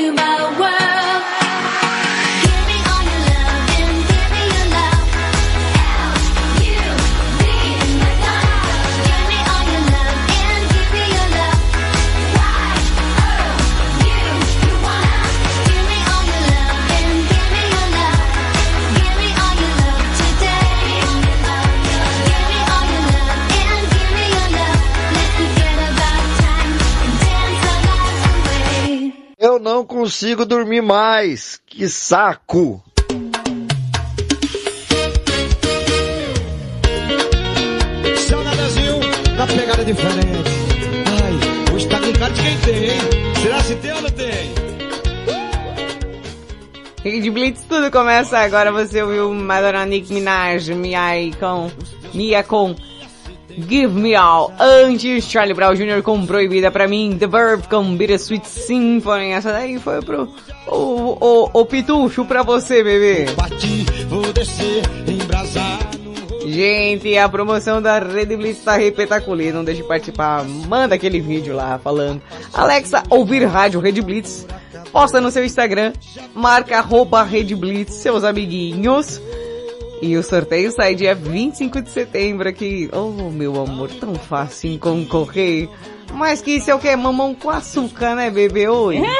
[0.01, 0.29] to my
[30.01, 31.61] consigo dormir mais.
[31.66, 32.82] Que saco!
[38.26, 38.98] Sauna Brasil,
[39.36, 40.51] na pegada diferente.
[41.07, 43.01] Ai, hoje tá com cara de quem tem, hein?
[43.42, 44.51] Será se tem ou não tem?
[47.20, 48.72] De Blitz tudo começa agora.
[48.72, 51.03] Você ouviu Madonna Nick Minaj, Mia
[51.38, 51.70] com...
[52.14, 52.74] Mia com...
[53.68, 54.52] Give Me All.
[54.58, 56.02] Antes, Charlie Brown Jr.
[56.02, 59.30] com Proibida pra mim, The Verve com Bittersweet Symphony.
[59.30, 60.28] Essa daí foi pro...
[60.66, 63.26] O, o, o, pitucho pra você, bebê.
[66.46, 70.44] Gente, a promoção da Rede Blitz tá espetacular, não deixe de participar.
[70.44, 72.20] Manda aquele vídeo lá falando.
[72.52, 74.46] Alexa, ouvir rádio Rede Blitz.
[74.90, 75.92] Posta no seu Instagram,
[76.34, 79.20] marca arroba Rede Blitz, seus amiguinhos.
[80.03, 82.88] E o sorteio sai dia 25 de setembro aqui.
[82.92, 85.68] Oh, meu amor, tão fácil concorrer.
[86.14, 86.94] Mas que isso é o que?
[86.96, 88.68] Mamão com açúcar, né, bebê?
[88.68, 89.03] Oi.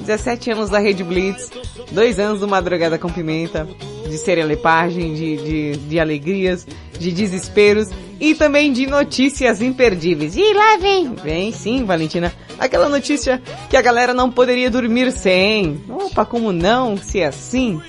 [0.00, 1.50] 17 anos da Rede Blitz,
[1.92, 3.68] 2 anos do Madrugada com Pimenta,
[4.08, 6.66] de serelepagem, de, de, de alegrias,
[6.98, 10.34] de desesperos e também de notícias imperdíveis.
[10.34, 11.14] E lá vem!
[11.14, 12.32] Vem sim, Valentina.
[12.58, 15.80] Aquela notícia que a galera não poderia dormir sem.
[15.88, 16.96] Opa, como não?
[16.96, 17.80] Se é assim,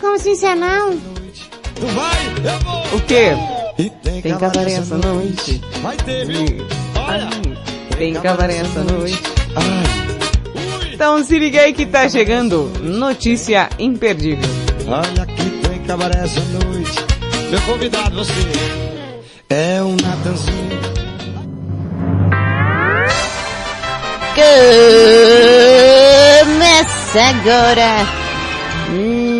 [0.00, 0.92] como assim você não?
[2.92, 3.32] O quê?
[4.22, 5.60] Tem cabaré essa noite.
[5.82, 6.66] Vai ter, viu?
[6.96, 7.28] Ai,
[7.96, 9.22] tem cabaré essa noite.
[10.92, 14.48] Então se liga aí que tá chegando notícia imperdível.
[14.86, 17.04] Olha que tem cabaré essa noite.
[17.50, 18.32] Meu convidado, você
[19.50, 20.94] é o Natanzinho.
[26.44, 28.06] Começa agora.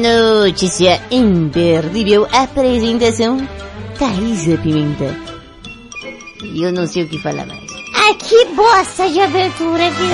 [0.04, 2.28] Notícia imperdível.
[2.30, 3.38] Apresentação
[3.98, 5.16] Thaisa Pimenta.
[6.42, 7.64] E eu não sei o que falar mais.
[7.94, 10.10] Ai, que bosta de abertura, viu?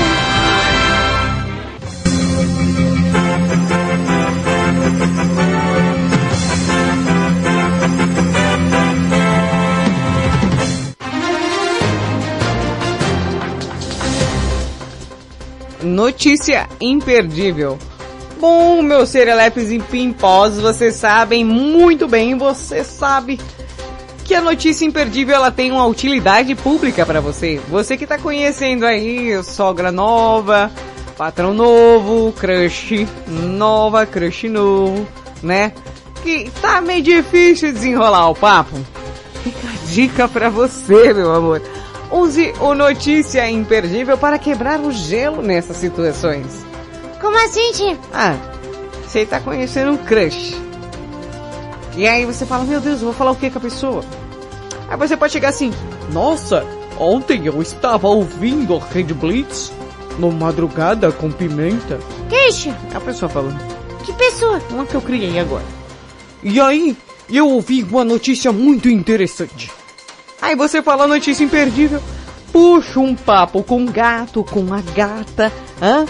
[15.82, 17.76] Notícia imperdível.
[18.40, 23.38] Bom, meus serelepes e pimpós, vocês sabem muito bem, você sabe
[24.24, 27.60] que a notícia imperdível ela tem uma utilidade pública para você.
[27.68, 30.70] Você que tá conhecendo aí sogra nova,
[31.18, 35.06] patrão novo, crush nova, crush novo,
[35.42, 35.74] né?
[36.22, 38.74] Que tá meio difícil desenrolar o papo.
[39.44, 41.60] Fica a dica pra você, meu amor.
[42.10, 46.69] Use o Notícia Imperdível para quebrar o gelo nessas situações.
[47.20, 47.98] Como assim, tio?
[48.12, 48.36] Ah,
[49.06, 50.56] você tá conhecendo um crush.
[51.96, 54.04] E aí você fala, meu Deus, eu vou falar o que com a pessoa?
[54.88, 55.72] Aí você pode chegar assim,
[56.12, 56.64] nossa,
[56.98, 59.72] ontem eu estava ouvindo Red Blitz
[60.18, 61.98] no Madrugada com Pimenta.
[62.28, 62.74] Que isso?
[62.92, 63.58] É a pessoa falando.
[64.04, 64.60] Que pessoa?
[64.70, 65.64] Uma que eu criei agora.
[66.42, 66.96] E aí,
[67.28, 69.70] eu ouvi uma notícia muito interessante.
[70.40, 72.00] Aí você fala a notícia imperdível,
[72.50, 75.52] puxa um papo com o gato, com a gata,
[75.82, 76.06] hã?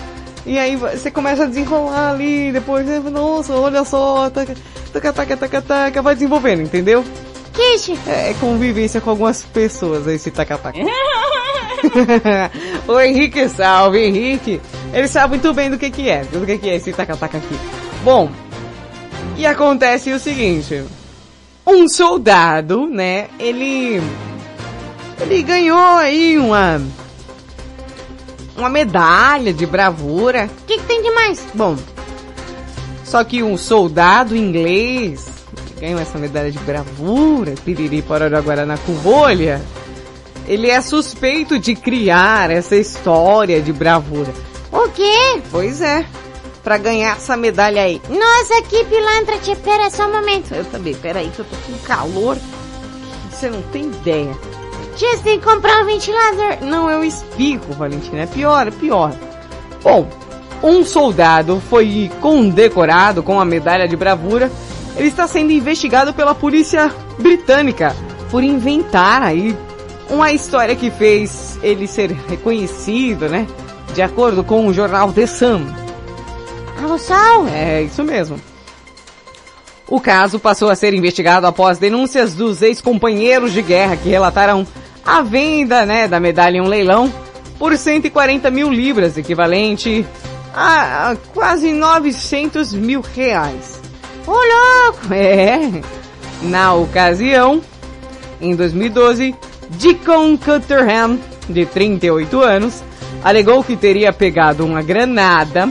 [0.47, 4.55] E aí você começa a desenrolar ali, depois, né, nossa, olha só, taca,
[4.93, 7.05] taca, taca, taca, taca, vai desenvolvendo, entendeu?
[7.75, 7.97] Isso?
[8.07, 10.79] É, é convivência com algumas pessoas, esse taca, taca.
[12.89, 14.61] o Henrique salve, Henrique.
[14.93, 17.37] Ele sabe muito bem do que que é, do que que é esse taca, taca
[17.37, 17.59] aqui.
[18.03, 18.31] Bom,
[19.37, 20.83] e acontece o seguinte,
[21.67, 24.01] um soldado, né, ele
[25.21, 26.81] ele ganhou aí uma
[28.61, 30.49] uma medalha de bravura.
[30.63, 31.45] O que, que tem de mais?
[31.55, 31.77] Bom,
[33.05, 35.27] só que um soldado inglês
[35.67, 39.61] que ganhou essa medalha de bravura, piriri pororó guaraná com rolha,
[40.47, 44.33] ele é suspeito de criar essa história de bravura.
[44.71, 45.43] O quê?
[45.51, 46.05] Pois é,
[46.63, 48.01] pra ganhar essa medalha aí.
[48.09, 49.57] Nossa, que pilantra, tia.
[49.57, 50.55] Pera só um momento.
[50.55, 52.39] Eu também, peraí que eu tô com calor.
[53.31, 54.37] Você não tem ideia.
[55.01, 56.59] Tia, você tem que comprar um ventilador.
[56.61, 58.21] Não, eu espirro, Valentina.
[58.21, 59.15] É pior, é pior.
[59.83, 60.07] Bom,
[60.63, 64.53] um soldado foi condecorado com a medalha de bravura.
[64.99, 67.97] Ele está sendo investigado pela polícia britânica
[68.31, 69.57] por inventar aí
[70.11, 73.47] uma história que fez ele ser reconhecido, né?
[73.95, 75.65] De acordo com o jornal The Sun.
[76.77, 77.49] Ah, o sol?
[77.49, 78.39] É, isso mesmo.
[79.89, 84.67] O caso passou a ser investigado após denúncias dos ex-companheiros de guerra que relataram
[85.05, 87.13] a venda, né, da medalha em um leilão
[87.59, 90.07] por 140 mil libras, equivalente
[90.55, 93.81] a, a quase 900 mil reais.
[94.27, 95.01] Ô, louco!
[95.13, 95.83] É.
[96.43, 97.61] Na ocasião,
[98.41, 99.35] em 2012,
[99.71, 102.83] Deacon Cutterham, de 38 anos,
[103.23, 105.67] alegou que teria pegado uma granada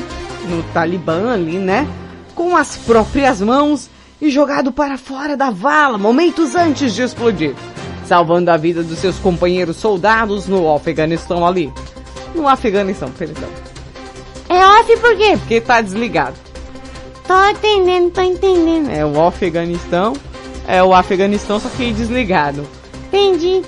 [0.48, 1.88] no Talibã ali, né?
[2.36, 3.90] Com as próprias mãos
[4.22, 7.56] e jogado para fora da vala momentos antes de explodir,
[8.10, 11.72] salvando a vida dos seus companheiros soldados no Afeganistão ali.
[12.34, 13.48] No Afeganistão, perdão.
[14.50, 15.38] É off por quê?
[15.38, 16.36] Porque tá desligado.
[17.28, 18.90] Tô entendendo, tô entendendo.
[18.90, 20.14] É o Afeganistão,
[20.68, 22.68] é o Afeganistão só que desligado.
[23.08, 23.62] Entendi.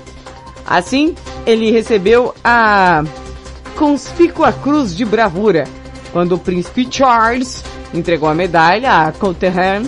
[0.66, 1.14] Assim,
[1.46, 3.04] ele recebeu a
[3.76, 5.68] conspícua cruz de bravura
[6.12, 7.62] quando o príncipe Charles
[7.94, 9.84] entregou a medalha a Cotterham.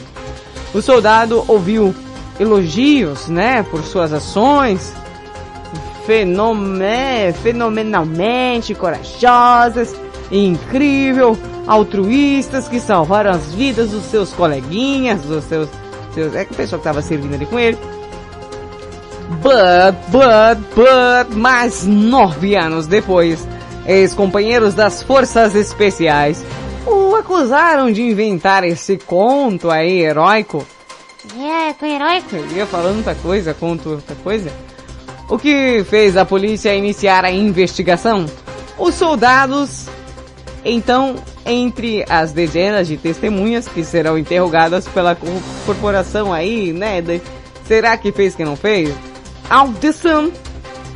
[0.73, 1.93] O soldado ouviu
[2.39, 4.93] elogios, né, por suas ações
[6.07, 9.95] fenome- fenomenalmente corajosas
[10.31, 15.69] incrível, altruístas que salvaram as vidas dos seus coleguinhas, dos seus,
[16.15, 17.79] seus é que a pessoa que estava servindo ali com ele.
[19.43, 23.47] But, but, but, mais nove anos depois,
[23.87, 26.45] ex-companheiros das forças especiais
[26.87, 30.67] o acusaram de inventar esse conto aí heróico.
[31.39, 32.37] É, com heróico.
[32.37, 34.51] Eu ia falando muita coisa, conto outra coisa.
[35.29, 38.27] O que fez a polícia iniciar a investigação?
[38.79, 39.87] Os soldados
[40.67, 45.27] Então, entre as dezenas de testemunhas que serão interrogadas pela co-
[45.67, 47.03] corporação aí, né?
[47.03, 47.21] de-
[47.67, 48.89] será que fez que não fez?
[49.95, 50.31] Sun,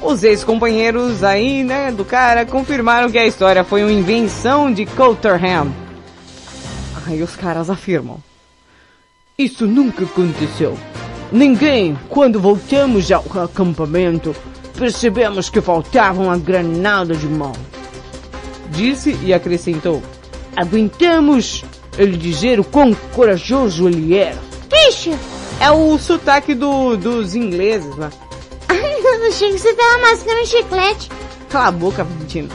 [0.01, 5.71] os ex-companheiros aí, né, do cara, confirmaram que a história foi uma invenção de Coulterham.
[7.07, 8.19] Aí os caras afirmam.
[9.41, 10.77] Isso nunca aconteceu.
[11.31, 14.35] Ninguém, quando voltamos ao acampamento,
[14.77, 17.53] percebemos que faltava uma granada de mão.
[18.73, 20.03] Disse e acrescentou.
[20.57, 21.65] Aguentamos
[21.97, 24.41] ele dizer o quão corajoso ele era.
[24.69, 25.17] Bicho!
[25.61, 28.11] É o sotaque do, dos ingleses lá.
[28.69, 31.11] Eu achei que você tava mascando um chiclete.
[31.49, 32.49] Cala a boca, Valentina.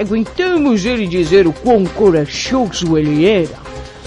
[0.00, 3.56] Aguentamos ele dizer o quão corajoso ele era,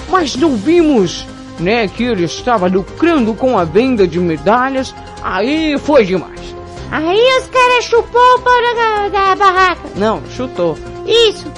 [0.10, 1.26] mas não vimos,
[1.60, 4.94] né, que ele estava lucrando com a venda de medalhas.
[5.22, 6.56] Aí foi demais.
[6.92, 9.90] Aí os caras chupou o pau da, da barraca.
[9.96, 10.78] Não, chutou.
[11.06, 11.52] Isso.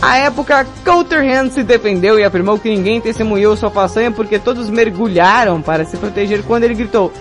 [0.00, 5.60] À época, Coulterham se defendeu e afirmou que ninguém testemunhou sua façanha porque todos mergulharam
[5.60, 7.12] para se proteger quando ele gritou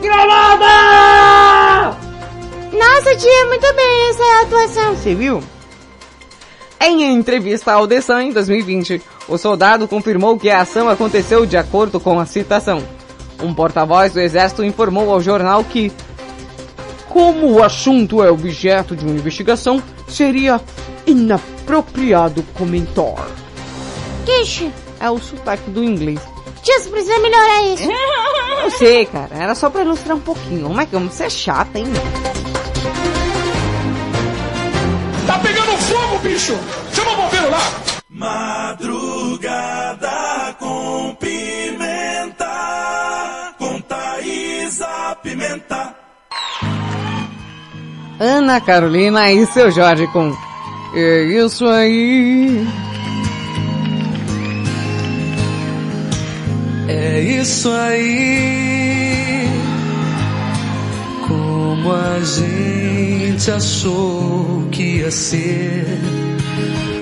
[0.00, 1.96] Gravada!
[2.72, 4.96] Nossa, tia, muito bem essa é a atuação.
[4.96, 5.42] Você viu?
[6.80, 11.56] Em entrevista ao The Sun em 2020, o soldado confirmou que a ação aconteceu de
[11.56, 12.82] acordo com a citação.
[13.42, 15.92] Um porta-voz do exército informou ao jornal que,
[17.08, 20.60] Como o assunto é objeto de uma investigação, seria
[21.06, 23.26] inapropriado comentar.
[24.24, 24.70] Queixa.
[24.98, 26.20] É o sotaque do inglês.
[26.62, 27.84] Tia, você precisa melhorar isso.
[28.64, 29.30] Eu sei, cara.
[29.36, 30.68] Era só pra ilustrar um pouquinho.
[30.68, 31.86] Como é que você é chata, hein?
[35.26, 36.56] Tá pegando fogo, bicho!
[36.92, 37.15] Chama!
[38.18, 40.08] Madrugada
[40.58, 42.46] com pimenta,
[43.58, 45.94] com Thaís a pimenta.
[48.18, 50.34] Ana Carolina e seu Jorge com
[50.94, 52.66] É isso aí.
[56.88, 59.46] É isso aí.
[61.28, 65.84] Como a gente achou que ia ser.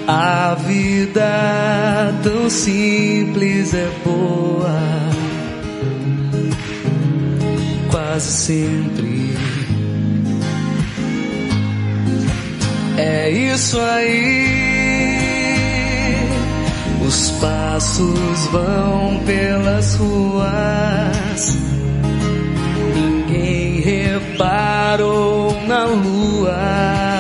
[0.06, 4.78] A vida tão simples é boa.
[7.90, 9.34] Quase sempre.
[12.98, 14.44] É isso aí.
[17.06, 21.58] Os passos vão pelas ruas.
[22.94, 27.13] Ninguém reparou na lua.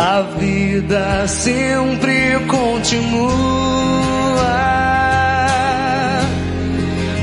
[0.00, 3.18] A vida sempre continua.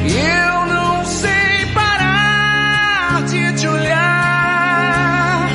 [0.03, 5.49] Eu não sei parar de te olhar.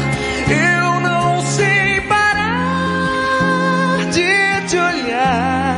[0.49, 5.77] Eu não sei parar de te olhar.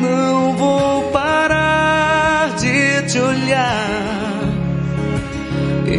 [0.00, 4.40] Não vou parar de te olhar.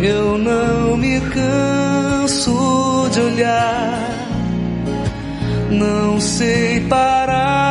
[0.01, 3.84] Eu não me canso de olhar.
[5.69, 7.65] Não sei parar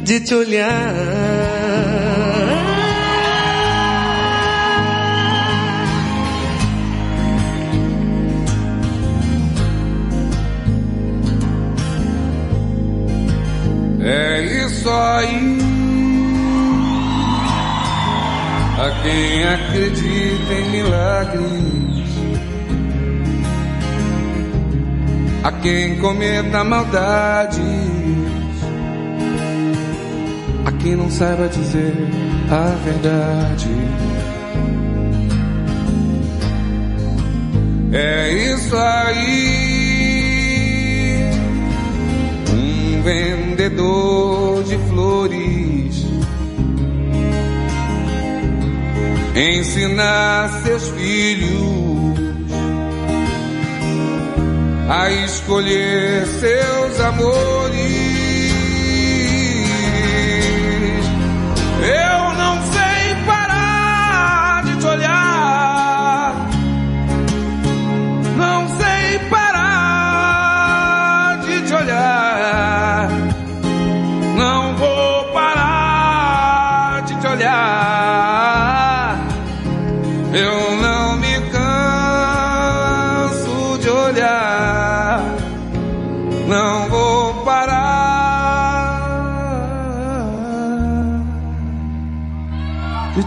[0.00, 1.28] de te olhar.
[14.00, 15.58] É isso aí.
[18.78, 21.87] A quem acredita em milagres,
[25.48, 27.58] a quem cometa maldades,
[30.66, 31.94] a quem não saiba dizer
[32.50, 33.70] a verdade.
[37.92, 39.38] É isso aí.
[42.52, 46.06] Um vendedor de flores
[49.34, 51.77] ensinar seus filhos
[54.88, 57.78] a escolher seus amores.
[61.82, 62.17] Eu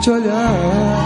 [0.01, 1.00] de te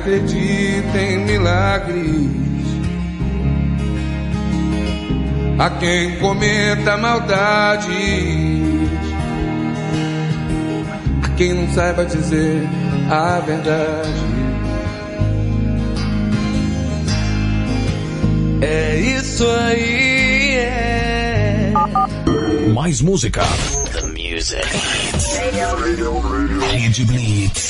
[0.00, 2.30] acredita em milagres.
[5.58, 7.86] A quem cometa maldades.
[11.22, 12.66] A quem não saiba dizer
[13.10, 14.10] a verdade.
[18.62, 21.72] É isso aí, é.
[22.74, 23.42] Mais música.
[23.92, 24.66] The music.
[26.70, 27.69] Rede Blitz.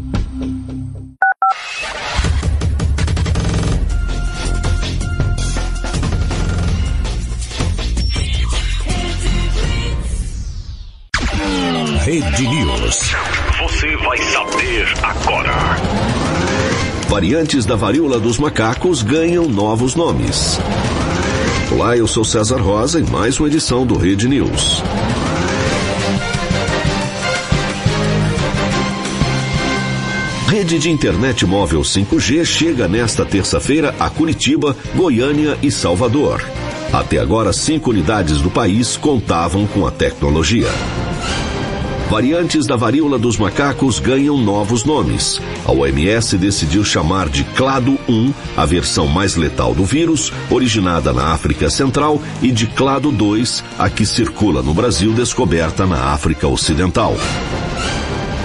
[12.11, 13.15] Rede News.
[13.57, 15.53] Você vai saber agora.
[17.07, 20.59] Variantes da varíola dos macacos ganham novos nomes.
[21.71, 24.83] Olá, eu sou César Rosa em mais uma edição do Rede News.
[30.49, 36.43] Rede de internet móvel 5G chega nesta terça-feira a Curitiba, Goiânia e Salvador.
[36.91, 40.67] Até agora, cinco unidades do país contavam com a tecnologia.
[42.11, 45.41] Variantes da varíola dos macacos ganham novos nomes.
[45.65, 51.27] A OMS decidiu chamar de Clado 1 a versão mais letal do vírus, originada na
[51.27, 57.15] África Central, e de Clado 2, a que circula no Brasil, descoberta na África Ocidental.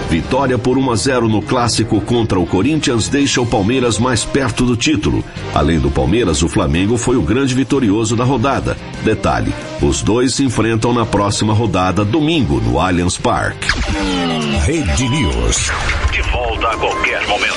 [0.08, 4.64] Vitória por 1 a 0 no clássico contra o Corinthians deixa o Palmeiras mais perto
[4.64, 5.24] do título.
[5.54, 8.76] Além do Palmeiras, o Flamengo foi o grande vitorioso da rodada.
[9.02, 9.52] Detalhe:
[9.82, 13.68] os dois se enfrentam na próxima rodada, domingo, no Allianz Parque.
[14.64, 15.70] Rede News.
[16.12, 17.56] De volta a qualquer momento.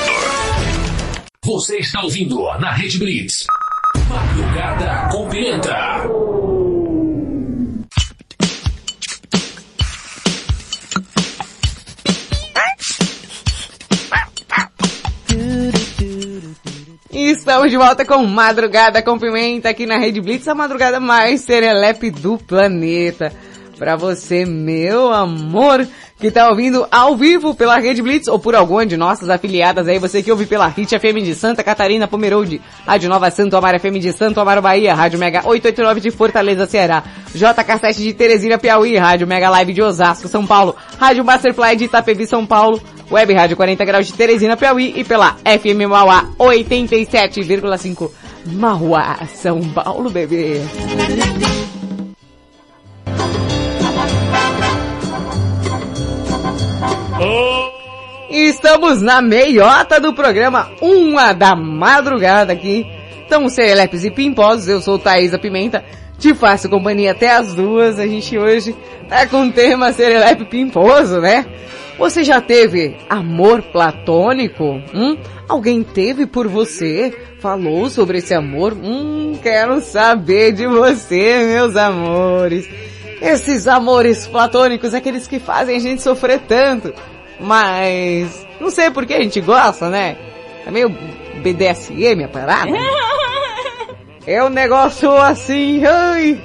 [1.46, 3.46] Você está ouvindo na Rede Blitz.
[4.08, 6.29] Madrugada com Pimenta.
[17.32, 22.10] Estamos de volta com Madrugada com Pimenta aqui na Rede Blitz, a madrugada mais serelepe
[22.10, 23.32] do planeta.
[23.80, 25.88] Pra você, meu amor,
[26.20, 29.98] que tá ouvindo ao vivo pela Rede Blitz ou por alguma de nossas afiliadas aí,
[29.98, 34.00] você que ouve pela Hit FM de Santa Catarina, Pomerode, Rádio Nova Santo Amaro FM
[34.02, 39.26] de Santo Amaro Bahia, Rádio Mega 889 de Fortaleza, Ceará, JK7 de Teresina, Piauí, Rádio
[39.26, 43.86] Mega Live de Osasco, São Paulo, Rádio Masterfly de Itapevi, São Paulo, Web Rádio 40
[43.86, 48.12] Graus de Teresina, Piauí e pela FM Mauá 87,5
[48.46, 50.60] Mauá, São Paulo, bebê.
[58.30, 62.86] Estamos na meiota do programa, uma da madrugada aqui.
[63.26, 65.84] Então, Celepes e Pimposos, eu sou Thaisa Pimenta,
[66.18, 68.00] te faço companhia até as duas.
[68.00, 68.76] A gente hoje
[69.08, 71.46] tá com o tema Serelepe Pimposo, né?
[71.98, 74.82] Você já teve amor platônico?
[74.94, 75.18] Hum?
[75.48, 77.14] Alguém teve por você?
[77.40, 78.74] Falou sobre esse amor?
[78.74, 82.70] Hum, quero saber de você, meus amores.
[83.22, 86.94] Esses amores platônicos, aqueles que fazem a gente sofrer tanto.
[87.40, 90.18] Mas não sei por que a gente gosta, né?
[90.66, 90.90] É meio
[91.42, 92.72] BDSM a parada.
[94.28, 96.40] É um negócio assim, ai,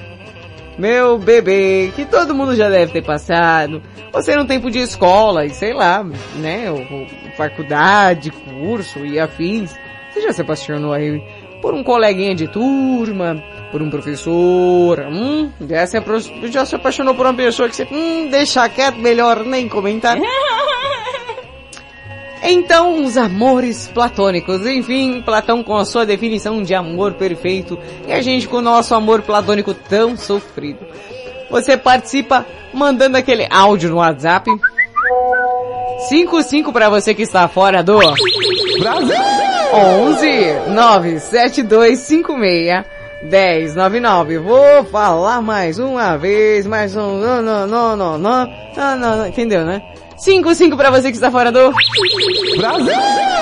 [0.78, 3.82] meu bebê, que todo mundo já deve ter passado.
[4.10, 6.02] Você no tempo de escola e sei lá,
[6.36, 7.06] né, ou, ou
[7.36, 9.74] faculdade, curso e afins.
[10.10, 11.22] Você já se apaixonou aí
[11.60, 13.42] por um coleguinha de turma,
[13.74, 16.00] por um professor, hum, já se,
[16.44, 20.16] já se apaixonou por uma pessoa que você, hum, deixa quieto, melhor nem comentar.
[22.46, 24.66] Então, os amores platônicos.
[24.66, 28.94] Enfim, Platão com a sua definição de amor perfeito e a gente com o nosso
[28.94, 30.80] amor platônico tão sofrido.
[31.50, 32.44] Você participa
[32.74, 34.50] mandando aquele áudio no WhatsApp.
[36.10, 37.98] 55 para você que está fora do
[38.78, 39.16] Brasil.
[39.72, 44.38] 11 97256 1099.
[44.38, 47.18] Vou falar mais uma vez, mais um.
[47.18, 48.46] Não, não, não, não, não.
[48.76, 49.26] Não, não, não.
[49.26, 49.82] Entendeu, né?
[50.16, 51.72] 55 para você que está fora do.
[52.56, 52.94] Brasil!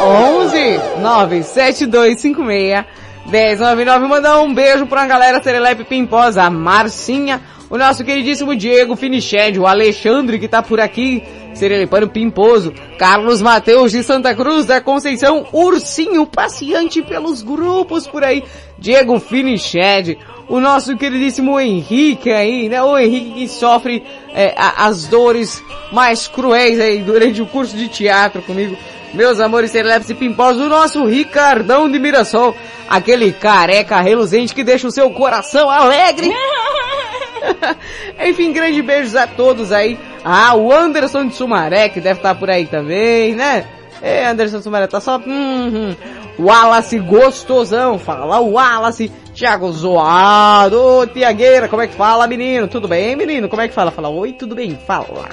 [0.02, 2.84] 11 97256
[3.26, 4.06] 1099.
[4.06, 9.58] Mandar um beijo para a galera Serelepe Pimposa, a Marcinha, o nosso queridíssimo Diego Finiched,
[9.58, 11.22] o Alexandre que tá por aqui
[11.54, 18.42] Serelepano Pimposo, Carlos Mateus de Santa Cruz da Conceição, Ursinho passeante pelos grupos por aí,
[18.78, 22.82] Diego Finiched, o nosso queridíssimo Henrique aí, né?
[22.82, 24.02] O Henrique que sofre
[24.34, 28.76] é, as dores mais cruéis aí durante o curso de teatro comigo.
[29.14, 32.56] Meus amores celebres e pimposos, o nosso Ricardão de Mirassol,
[32.88, 36.32] aquele careca reluzente que deixa o seu coração alegre.
[38.24, 39.98] Enfim, grandes beijos a todos aí.
[40.24, 43.66] Ah, o Anderson de Sumaré, que deve estar por aí também, né?
[44.00, 45.18] É, Anderson de Sumaré tá só...
[45.18, 45.96] Hum, hum.
[46.38, 52.66] Wallace gostosão, fala Wallace, Thiago Zoado, ô Tiagueira, como é que fala menino?
[52.68, 53.50] Tudo bem menino?
[53.50, 53.90] Como é que fala?
[53.90, 54.78] Fala oi, tudo bem?
[54.86, 55.28] Fala.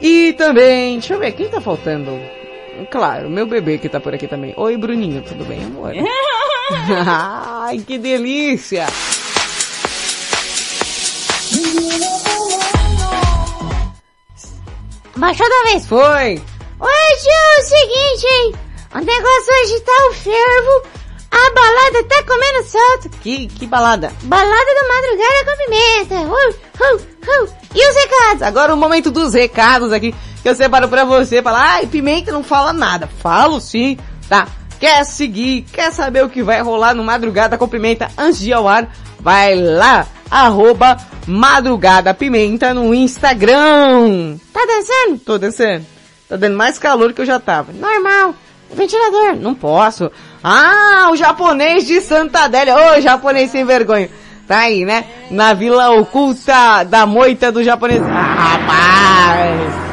[0.00, 2.18] E também, deixa eu ver, quem tá faltando?
[2.88, 4.54] Claro, meu bebê que tá por aqui também.
[4.56, 5.92] Oi Bruninho, tudo bem amor?
[7.06, 8.86] Ai, que delícia!
[15.16, 15.86] Baixou da vez.
[15.86, 16.42] Foi!
[16.80, 18.54] Oi, tio, é o seguinte, hein?
[18.94, 20.82] O negócio hoje tá o fervo,
[21.30, 23.08] a balada tá comendo solto.
[23.20, 24.12] Que, que balada?
[24.22, 26.14] Balada da madrugada com pimenta.
[26.14, 26.50] Uh,
[26.84, 27.54] uh, uh.
[27.74, 28.42] E os recados?
[28.42, 32.44] Agora o momento dos recados aqui, que eu separo pra você, falar, ai, Pimenta não
[32.44, 33.08] fala nada.
[33.20, 33.98] Falo sim,
[34.28, 34.46] tá?
[34.78, 38.52] Quer seguir, quer saber o que vai rolar no Madrugada com Pimenta antes de ir
[38.52, 38.88] ao ar?
[39.18, 40.96] Vai lá, arroba
[41.28, 44.36] Madrugada Pimenta no Instagram.
[44.52, 45.20] Tá dançando?
[45.24, 45.86] Tô descendo.
[46.28, 47.72] Tá dando mais calor que eu já tava.
[47.72, 48.34] Normal.
[48.72, 49.36] Ventilador.
[49.36, 50.10] Não posso.
[50.42, 52.74] Ah, o japonês de Santa Adélia.
[52.76, 54.10] Ô, japonês sem vergonha.
[54.48, 55.04] Tá aí, né?
[55.30, 58.02] Na vila oculta da moita do japonês.
[58.02, 59.84] Ah, rapaz!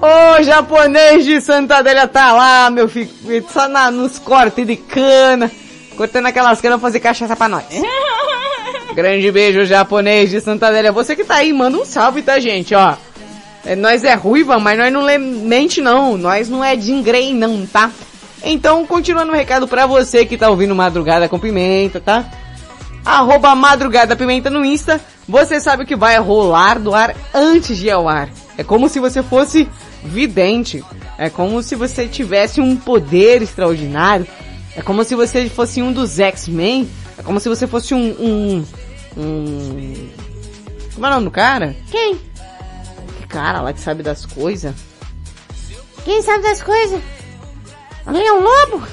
[0.00, 3.10] Ô, japonês de Santa Adélia tá lá, meu filho.
[3.52, 5.50] Só na, nos cortes de cana.
[5.96, 7.64] Cortando aquelas canas fazer cachaça pra nós.
[8.94, 10.92] Grande beijo, japonês de Santa Adélia.
[10.92, 12.94] Você que tá aí, manda um salve, tá, gente, ó.
[13.64, 16.16] É, nós é ruiva, mas nós não mente não.
[16.16, 17.90] Nós não é de ingrei não, tá?
[18.42, 22.24] Então, continuando o recado pra você que tá ouvindo Madrugada com Pimenta, tá?
[23.04, 25.00] Arroba Madrugada Pimenta no Insta.
[25.28, 28.28] Você sabe o que vai rolar do ar antes de ir ao ar.
[28.56, 29.68] É como se você fosse
[30.04, 30.84] vidente.
[31.16, 34.26] É como se você tivesse um poder extraordinário.
[34.76, 36.90] É como se você fosse um dos X-Men.
[37.18, 38.64] É como se você fosse um, um,
[39.16, 40.10] um...
[40.94, 41.76] Como é o nome do cara?
[41.90, 42.16] Quem?
[42.16, 44.74] Que cara lá que sabe das coisas.
[46.04, 47.00] Quem sabe das coisas?
[48.04, 48.82] Alguém é um lobo?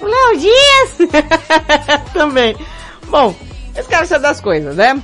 [0.00, 0.98] o Léo Dias?
[2.12, 2.56] Também.
[3.08, 3.34] Bom,
[3.76, 5.02] esse cara sabe das coisas, né?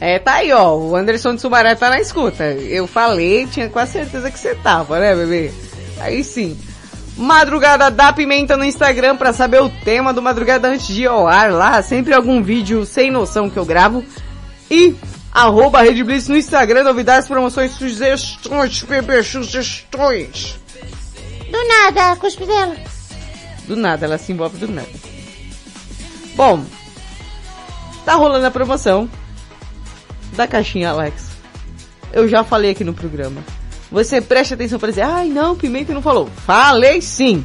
[0.00, 0.76] É, tá aí, ó.
[0.76, 2.44] O Anderson de Sumaré tá na escuta.
[2.44, 5.50] Eu falei, tinha quase certeza que você tava, né, bebê?
[5.98, 6.58] Aí sim.
[7.16, 11.26] Madrugada da Pimenta no Instagram pra saber o tema do Madrugada antes de ir ao
[11.26, 11.80] ar lá.
[11.82, 14.04] Sempre algum vídeo sem noção que eu gravo.
[14.70, 14.94] E
[15.32, 20.58] arroba Rede Blitz no Instagram, novidades, promoções, sugestões, bebê, sugestões.
[21.50, 22.76] Do nada, cuspe dela.
[23.66, 24.88] Do nada, ela se envolve do nada.
[26.34, 26.62] Bom,
[28.04, 29.08] tá rolando a promoção
[30.32, 31.30] da caixinha Alex.
[32.12, 33.42] Eu já falei aqui no programa.
[33.90, 36.28] Você preste atenção para dizer, ai não, Pimenta não falou.
[36.44, 37.44] Falei sim.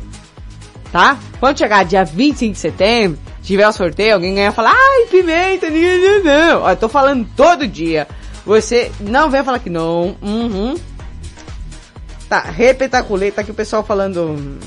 [0.92, 1.18] Tá?
[1.40, 6.24] Quando chegar dia 25 de setembro, tiver o sorteio, alguém ganhar falar, ai Pimenta, ninguém
[6.24, 6.62] não.
[6.64, 8.08] Ó, eu tô falando todo dia.
[8.46, 10.16] Você não vem falar que não.
[10.22, 10.76] Uhum.
[12.28, 14.58] Tá, repetaculê, tá aqui o pessoal falando.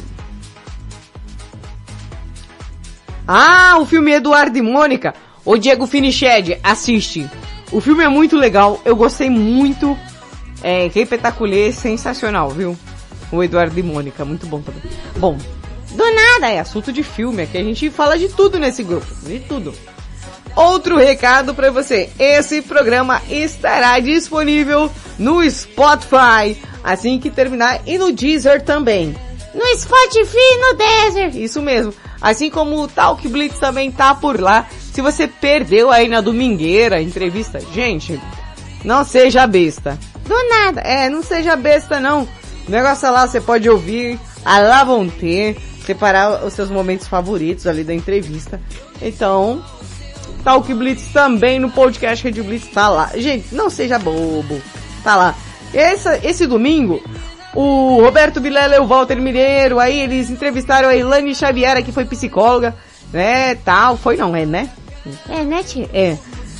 [3.26, 5.14] Ah, o filme Eduardo e Mônica.
[5.44, 7.28] O Diego Finiched, assiste.
[7.74, 9.98] O filme é muito legal, eu gostei muito.
[10.62, 12.78] É, repetaculê, sensacional, viu?
[13.32, 14.80] O Eduardo e Mônica, muito bom também.
[15.16, 15.36] Bom,
[15.90, 19.40] do nada, é assunto de filme, aqui a gente fala de tudo nesse grupo, de
[19.40, 19.74] tudo.
[20.54, 28.12] Outro recado para você, esse programa estará disponível no Spotify assim que terminar e no
[28.12, 29.16] Deezer também.
[29.52, 31.42] No Spotify e no Deezer.
[31.42, 31.92] Isso mesmo.
[32.20, 34.66] Assim como o Talk Blitz também tá por lá.
[34.94, 38.20] Se você perdeu aí na domingueira a entrevista, gente,
[38.84, 39.98] não seja besta.
[40.24, 40.82] Do nada.
[40.82, 42.28] É, não seja besta não.
[42.68, 47.66] O negócio lá você pode ouvir a lá vão ter, separar os seus momentos favoritos
[47.66, 48.60] ali da entrevista.
[49.02, 49.64] Então,
[50.44, 53.10] Talk Blitz também no podcast Rede Blitz tá lá.
[53.16, 54.62] Gente, não seja bobo.
[55.02, 55.34] Tá lá.
[56.22, 57.02] Esse domingo,
[57.52, 62.04] o Roberto Vilela e o Walter Mineiro, aí eles entrevistaram a Ilane Xaviera, que foi
[62.04, 62.76] psicóloga,
[63.12, 63.96] né, tal.
[63.96, 64.70] Foi não, é, né?
[65.28, 65.88] É, né, tia?
[65.92, 66.16] É.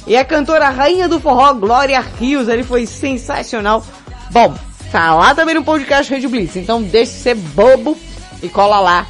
[0.06, 3.84] E a cantora rainha do forró, Glória Rios, ele foi sensacional.
[4.30, 4.54] Bom,
[4.92, 7.96] tá lá também no podcast Rede Blitz, então deixe de ser bobo
[8.42, 9.06] e cola lá.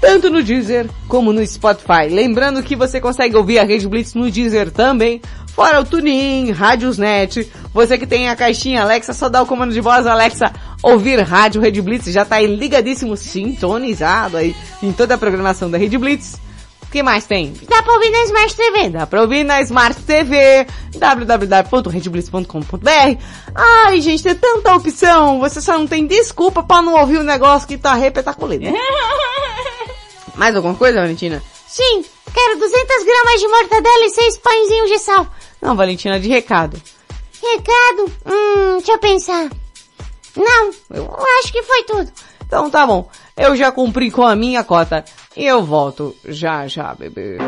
[0.00, 2.08] Tanto no Deezer como no Spotify.
[2.10, 5.20] Lembrando que você consegue ouvir a Rede Blitz no Deezer também.
[5.48, 7.52] Fora o TuneIn, Rádiosnet.
[7.74, 10.52] Você que tem a caixinha Alexa, só dá o comando de voz Alexa
[10.82, 12.06] ouvir Rádio Rede Blitz.
[12.06, 16.40] Já tá aí ligadíssimo, sintonizado aí em toda a programação da Rede Blitz.
[16.90, 17.54] O que mais tem?
[17.68, 18.90] Dá pra ouvir na Smart TV.
[18.90, 23.22] Dá pra ouvir na Smart TV, www.redblitz.com.br.
[23.54, 27.68] Ai, gente, tem tanta opção, você só não tem desculpa pra não ouvir o negócio
[27.68, 28.64] que tá repetaculado.
[30.34, 31.40] Mais alguma coisa, Valentina?
[31.68, 32.04] Sim,
[32.34, 35.28] quero 200 gramas de mortadela e 6 pãezinhos de sal.
[35.62, 36.76] Não, Valentina, de recado.
[37.40, 38.12] Recado?
[38.26, 39.48] Hum, deixa eu pensar.
[40.36, 42.10] Não, eu acho que foi tudo.
[42.44, 45.04] Então tá bom, eu já cumpri com a minha cota
[45.36, 47.38] e eu volto já já, bebê.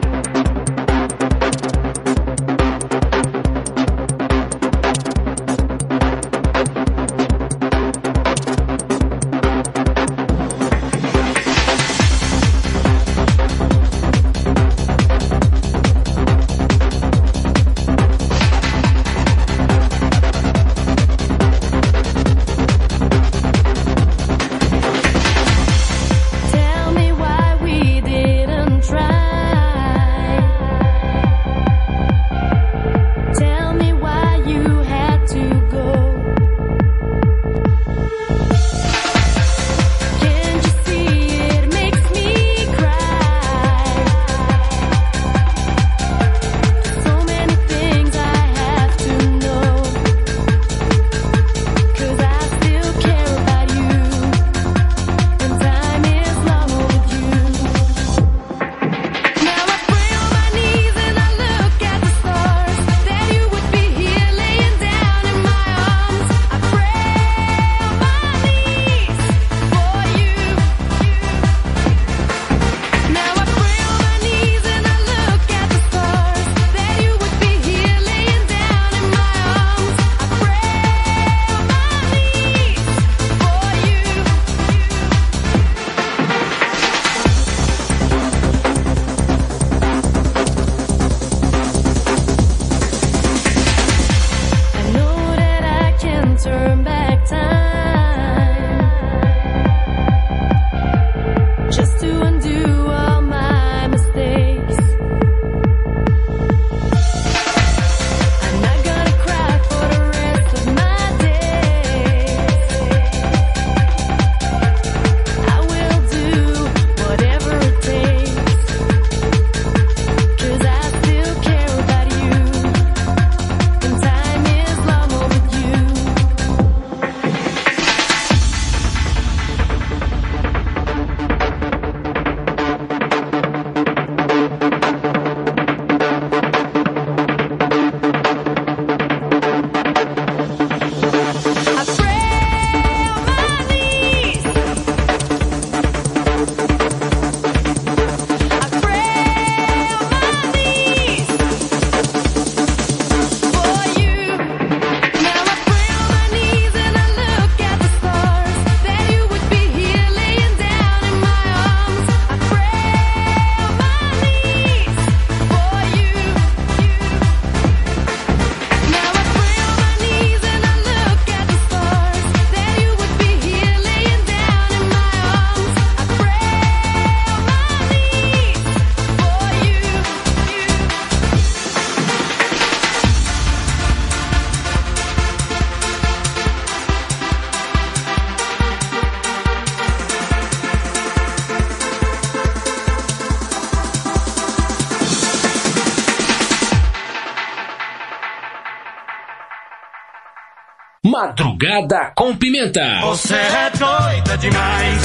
[201.04, 203.00] Madrugada com Pimenta.
[203.00, 205.02] Você é doida demais.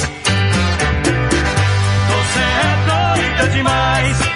[2.08, 4.27] Você é doida demais.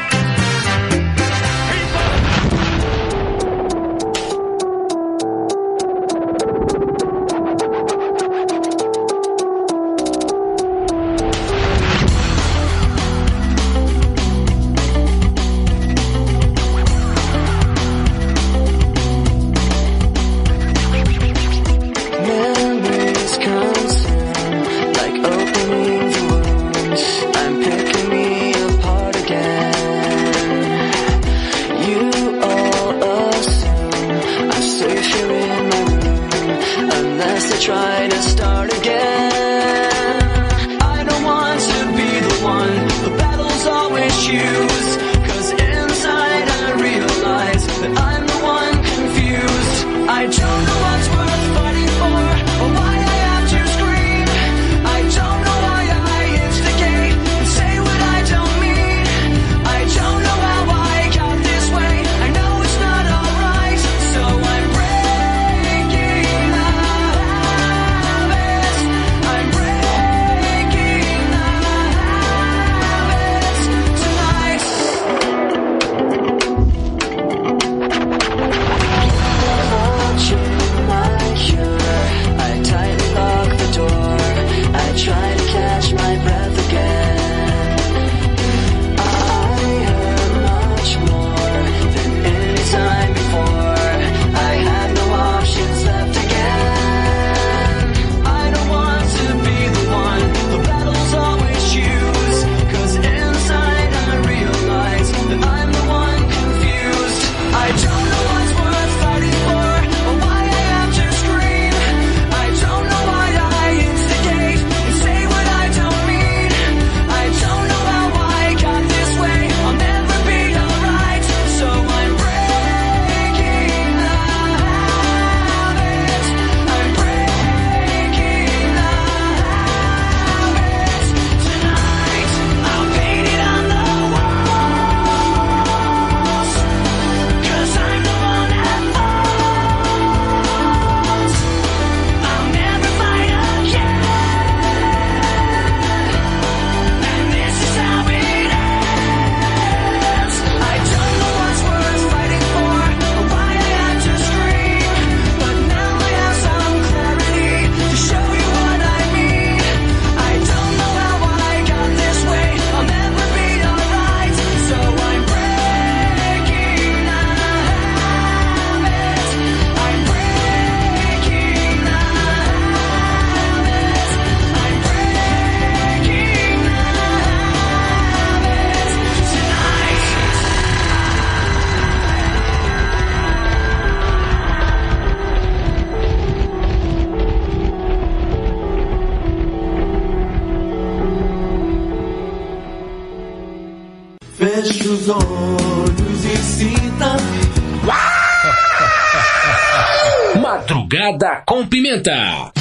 [200.92, 202.52] Madrugada com Pimenta.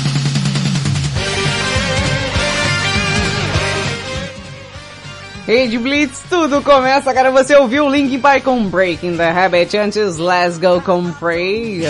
[5.45, 7.11] Rede Blitz, tudo começa.
[7.11, 9.77] Agora você ouviu o Link Pai com Breaking the Habit.
[9.77, 11.83] Antes, Let's Go com Pray.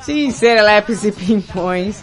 [0.00, 2.02] Sincera, serelepes e pimpões.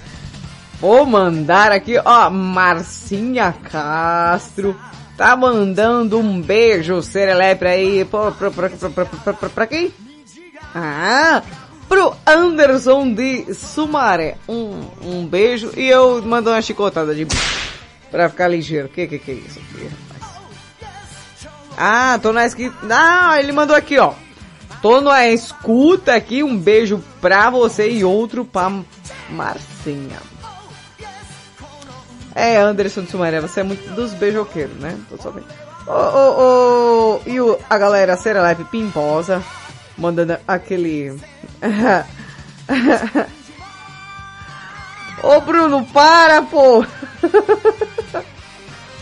[0.80, 4.80] Vou mandar aqui, ó, Marcinha Castro.
[5.22, 8.04] Tá mandando um beijo, serelepe aí.
[8.06, 9.94] Pra, pra, pra, pra, pra, pra, pra quem?
[10.74, 11.44] Ah,
[11.88, 14.38] pro Anderson de Sumaré.
[14.50, 17.28] Um, um beijo e eu mando uma chicotada de.
[18.10, 18.90] Pra ficar ligeiro.
[18.90, 20.34] Que que que é isso aqui, rapaz?
[21.78, 22.76] Ah, tô na escrita.
[22.90, 24.14] Ah, ele mandou aqui, ó.
[24.82, 28.72] Tô na escuta aqui, um beijo pra você e outro pra
[29.30, 30.31] Marcinha.
[32.36, 34.98] É, Anderson de Sumaré, você é muito dos beijoqueiros, né?
[35.10, 35.48] Tô só vendo.
[35.88, 39.44] Ô, ô, ô, e o, a galera Serelepe Pimposa,
[39.98, 41.20] mandando aquele...
[45.24, 46.84] Ô Bruno, para, pô!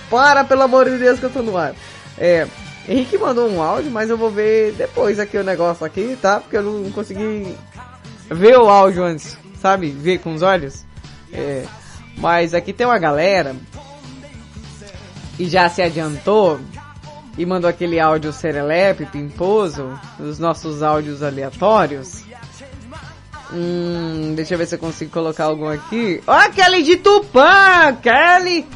[0.10, 1.74] para, pelo amor de Deus, que eu tô no ar.
[2.18, 2.48] É,
[2.88, 6.40] Henrique mandou um áudio, mas eu vou ver depois aqui o negócio aqui, tá?
[6.40, 7.56] Porque eu não consegui
[8.30, 9.92] ver o áudio antes, sabe?
[9.92, 10.84] Ver com os olhos.
[11.32, 11.66] É,
[12.20, 13.56] mas aqui tem uma galera
[15.38, 16.60] e já se adiantou
[17.38, 22.24] e mandou aquele áudio serelepe, pimposo, os nossos áudios aleatórios.
[23.52, 26.22] Hum, deixa eu ver se eu consigo colocar algum aqui.
[26.28, 27.96] Ó, a Kelly de Tupã!
[28.02, 28.68] Kelly!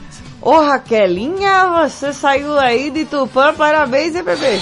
[0.41, 4.59] Ô, Raquelinha, você saiu aí de Tupã, parabéns, hein, bebê?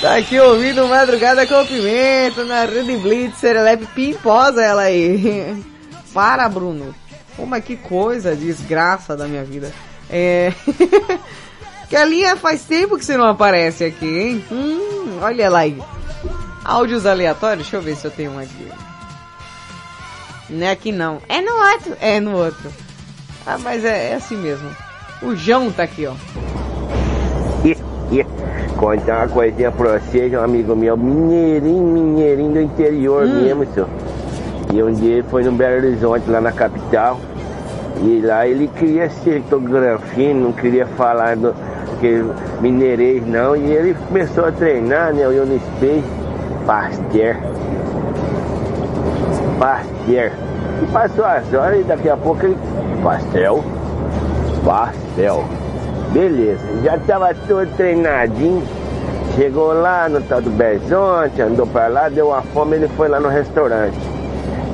[0.00, 5.62] Tá aqui ouvindo Madrugada com Pimenta na Rede Blitz, Serelepe pimposa ela aí.
[6.14, 6.94] Para, Bruno.
[7.40, 9.72] Pô, mas que coisa, desgraça da minha vida.
[10.10, 10.52] É...
[11.88, 14.44] Kelinha, faz tempo que você não aparece aqui, hein?
[14.52, 15.82] Hum, olha ela aí.
[16.62, 17.62] Áudios aleatórios?
[17.62, 18.68] Deixa eu ver se eu tenho um aqui.
[20.50, 21.22] Não é aqui não.
[21.28, 21.96] É no outro.
[21.98, 22.70] É no outro.
[23.46, 24.68] Ah, mas é, é assim mesmo.
[25.22, 26.14] O João tá aqui, ó.
[28.76, 33.88] Contar uma coisinha pra vocês, um amigo meu, mineirinho, mineirinho do interior mesmo, senhor.
[34.72, 37.20] E um dia ele foi no Belo Horizonte, lá na capital.
[37.96, 41.54] E lá ele queria ser grafino, não queria falar do
[42.00, 42.24] que
[42.60, 43.54] mineirês não.
[43.54, 45.26] E ele começou a treinar, né?
[45.26, 46.04] O Unispace,
[46.66, 47.36] Pasteur.
[49.58, 50.32] Pasteur.
[50.82, 52.56] E passou as horas e daqui a pouco ele.
[53.02, 53.62] Pastel.
[54.64, 55.44] Pastel.
[56.12, 58.62] Beleza, já tava todo treinadinho.
[59.36, 63.20] Chegou lá no tal do Bezonte, andou pra lá, deu uma fome, ele foi lá
[63.20, 63.96] no restaurante.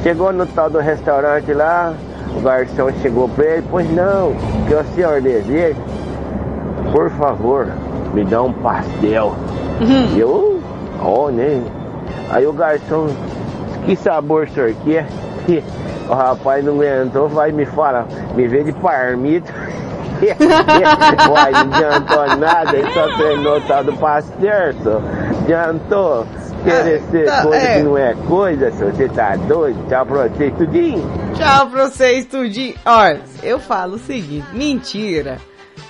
[0.03, 1.93] Chegou no tal do restaurante lá,
[2.37, 4.33] o garçom chegou pra ele, pois não,
[4.67, 5.77] que o senhor deseja?
[6.93, 7.67] Por favor,
[8.15, 9.35] me dá um pastel.
[10.15, 10.61] E eu,
[11.01, 11.63] ó, né?
[12.31, 13.09] Aí o garçom,
[13.85, 15.07] que sabor o senhor quer?
[16.09, 18.07] O rapaz não aguentou, vai me falar,
[18.37, 19.53] me vê de parmito.
[20.23, 25.01] Uai, não adiantou nada, ele só treinou o tal do pastel, só.
[25.43, 26.25] Adiantou
[26.63, 27.77] querer Ah, ser tá, coisa é.
[27.77, 28.85] que não é coisa, só.
[28.85, 29.77] Você tá doido?
[29.89, 31.05] Pra você, tudinho.
[31.39, 32.75] Tchau pra vocês, tudinho.
[32.85, 35.41] Olha, eu falo o seguinte, mentira.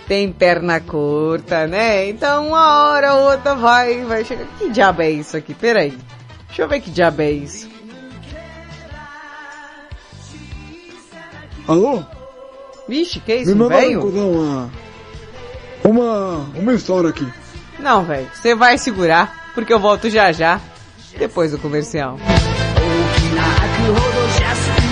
[0.09, 2.09] Tem perna curta, né?
[2.09, 4.47] Então uma hora ou outra vai, vai chegar.
[4.59, 5.53] Que diabo é isso aqui?
[5.55, 5.97] Peraí.
[6.47, 7.69] Deixa eu ver que diabo é isso.
[11.67, 12.03] Alô?
[12.89, 14.07] Vixe, que Me isso, mandaram velho?
[14.07, 14.71] uma,
[15.85, 17.27] uma, uma história aqui.
[17.81, 18.29] Não, velho.
[18.33, 20.61] Você vai segurar, porque eu volto já já,
[21.19, 22.17] depois do comercial.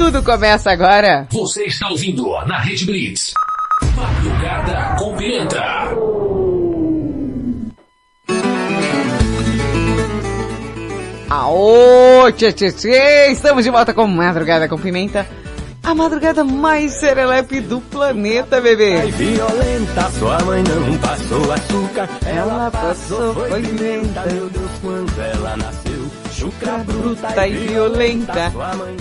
[0.00, 1.28] Tudo começa agora.
[1.30, 3.34] Você está ouvindo na Rede Blitz.
[3.94, 5.62] Madrugada com Pimenta.
[11.28, 15.26] Aô, tchê, tchê, tchê, estamos de volta com Madrugada com Pimenta.
[15.82, 19.00] A madrugada mais serelepe do planeta, bebê.
[19.12, 25.89] violenta, sua mãe não passou açúcar, ela passou foi pimenta, meu Deus, quando ela nasceu,
[26.40, 28.52] chucra bruta e violenta.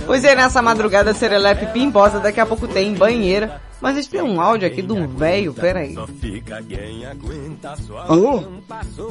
[0.05, 3.61] Pois é, nessa madrugada serelepe pimposa, daqui a pouco tem banheira.
[3.81, 5.95] Mas a gente tem um áudio aqui de um velho, peraí.
[8.07, 8.43] Alô?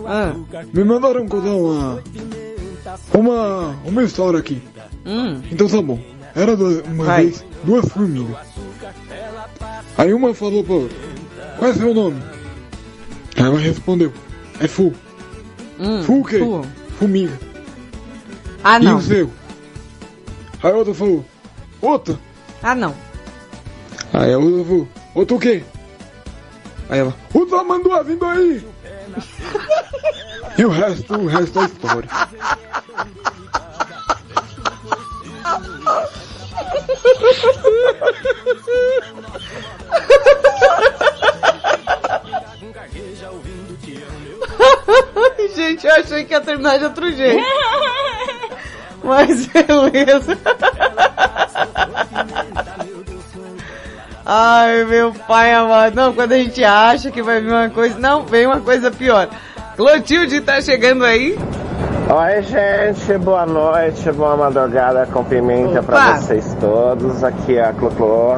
[0.07, 0.35] Ah,
[0.75, 2.03] Me mandaram contar uma.
[3.15, 3.77] Uma.
[3.85, 4.61] Uma história aqui.
[5.07, 5.99] hum, Então tá bom.
[6.35, 7.23] Era duas- uma Vai.
[7.27, 8.37] vez duas formigas.
[9.97, 10.97] Aí uma falou pra outra:
[11.59, 12.23] Qual é seu nome?
[13.37, 14.13] Aí ela respondeu:
[14.61, 14.93] É Fu.
[15.81, 16.03] hum.
[16.03, 16.39] Fu o quê?
[16.39, 16.63] Fu.
[16.99, 17.33] Formiga.
[18.65, 18.97] Ah, E não.
[18.99, 19.31] o seu?
[20.63, 21.25] Aí a outra falou:
[21.81, 22.19] Outra.
[22.63, 22.95] Ah, não.
[24.13, 25.63] Aí a outra falou: Outra o quê?
[26.91, 28.67] Aí ela: O tamanduá vindo aí.
[30.59, 32.09] e o resto, o resto é história.
[45.55, 47.45] Gente, eu achei que ia terminar de outro jeito.
[49.09, 50.39] Mas beleza.
[54.25, 55.95] Ai, meu pai amado.
[55.95, 57.99] Não, quando a gente acha que vai vir uma coisa.
[57.99, 59.29] Não, vem uma coisa pior.
[59.77, 61.39] Clotilde tá chegando aí.
[62.11, 66.17] Oi, gente, boa noite, boa madrugada com pimenta pra Opa.
[66.21, 67.25] vocês todos.
[67.25, 68.37] Aqui é a Cloclô.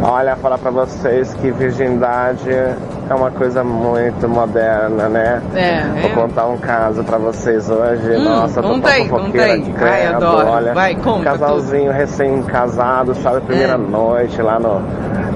[0.00, 5.42] Olha, falar pra vocês que virgindade é uma coisa muito moderna, né?
[5.56, 6.14] É, Vou é.
[6.14, 8.16] contar um caso pra vocês hoje.
[8.16, 9.60] Hum, Nossa, tô conta com aí, conta aí.
[9.62, 9.76] de Ai,
[10.06, 10.46] credo, adoro.
[10.50, 10.72] olha.
[10.74, 13.40] Vai, conta Casalzinho recém-casado, sabe?
[13.40, 13.76] Primeira É.
[13.76, 14.80] noite lá no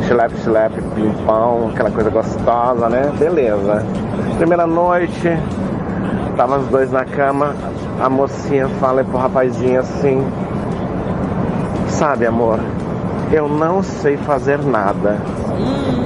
[0.05, 3.11] Chilepe Chilepe Pimpão, aquela coisa gostosa, né?
[3.19, 3.85] Beleza.
[4.39, 5.37] Primeira noite,
[6.37, 7.55] Tava os dois na cama,
[8.01, 10.27] a mocinha fala pro rapazinho assim:
[11.89, 12.59] Sabe, amor,
[13.33, 15.17] eu não sei fazer nada.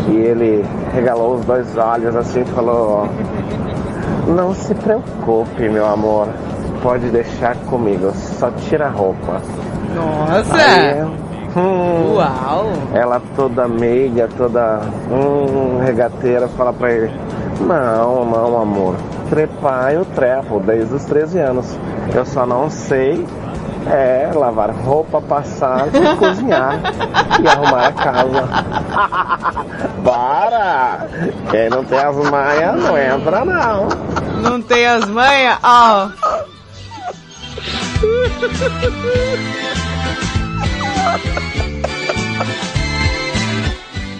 [0.08, 3.08] E ele regalou os dois olhos assim e falou:
[4.28, 6.28] Não se preocupe, meu amor,
[6.82, 9.42] pode deixar comigo, só tira a roupa.
[9.94, 10.54] Nossa!
[10.54, 11.02] Aí,
[11.56, 12.66] hum, Uau!
[12.94, 14.80] ela toda meiga, toda
[15.10, 17.10] hum, regateira, fala pra ele:
[17.60, 18.94] Não, não, amor.
[19.28, 21.78] Trepar eu trepo desde os 13 anos.
[22.14, 23.26] Eu só não sei
[23.90, 26.80] é lavar roupa, passar e cozinhar
[27.42, 28.48] e arrumar a casa.
[30.04, 31.08] Para!
[31.50, 33.88] Quem não tem as manhas não entra não.
[34.42, 35.58] Não tem as manhas?
[35.62, 36.10] Ó.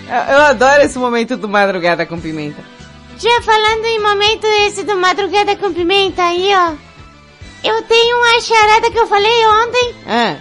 [0.09, 2.63] Eu, eu adoro esse momento do Madrugada com Pimenta.
[3.19, 6.86] Tia, falando em momento esse do Madrugada com Pimenta aí, ó.
[7.65, 10.37] Eu tenho uma charada que eu falei ontem, Ah,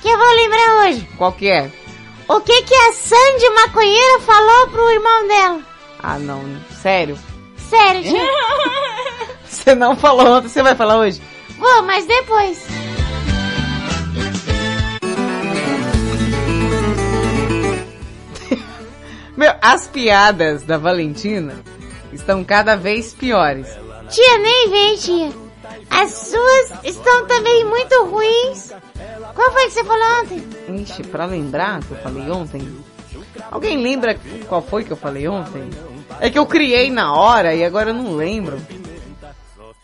[0.00, 1.08] que eu vou lembrar hoje.
[1.18, 1.70] qual que é?
[2.28, 5.60] O que que a Sandy maconheira falou pro irmão dela?
[6.02, 6.42] Ah, não.
[6.80, 7.18] Sério?
[7.56, 8.22] Sério, tia.
[9.44, 11.20] Você não falou ontem, você vai falar hoje?
[11.58, 12.64] Vou, mas depois.
[19.36, 21.54] Meu, as piadas da Valentina
[22.12, 23.66] estão cada vez piores.
[24.10, 25.32] Tia, nem vem, tia.
[25.90, 28.72] As suas estão também muito ruins.
[29.34, 30.48] Qual foi que você falou ontem?
[30.82, 32.82] Ixi, pra lembrar que eu falei ontem?
[33.50, 34.18] Alguém lembra
[34.48, 35.68] qual foi que eu falei ontem?
[36.20, 38.60] É que eu criei na hora e agora eu não lembro.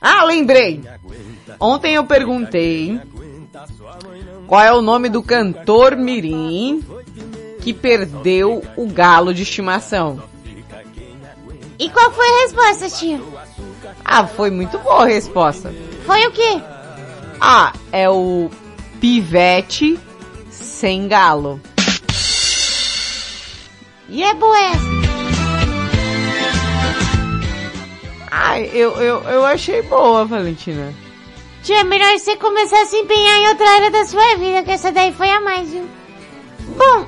[0.01, 0.83] Ah, lembrei!
[1.59, 3.01] Ontem eu perguntei
[4.47, 6.85] qual é o nome do cantor mirim
[7.61, 10.23] que perdeu o galo de estimação.
[11.79, 13.21] E qual foi a resposta, tia?
[14.05, 15.75] Ah, foi muito boa a resposta.
[16.07, 16.63] Foi o quê?
[17.41, 18.49] Ah, é o
[19.01, 19.99] pivete
[20.49, 21.61] sem galo.
[24.09, 24.97] E é essa.
[28.31, 30.95] Ai, eu, eu, eu achei boa, Valentina.
[31.65, 34.71] Tia, é melhor você começar a se empenhar em outra área da sua vida, que
[34.71, 35.89] essa daí foi a mais, viu?
[36.77, 37.07] Bom,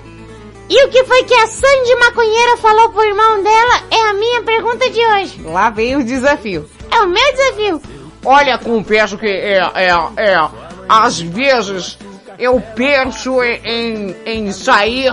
[0.68, 4.42] e o que foi que a Sandy maconheira falou pro irmão dela é a minha
[4.42, 5.40] pergunta de hoje.
[5.42, 6.68] Lá vem o desafio.
[6.90, 7.97] É o meu desafio.
[8.30, 9.88] Olha, confesso que é, é,
[10.18, 10.48] é,
[10.86, 11.96] às vezes
[12.38, 15.10] eu penso em, em, em sair,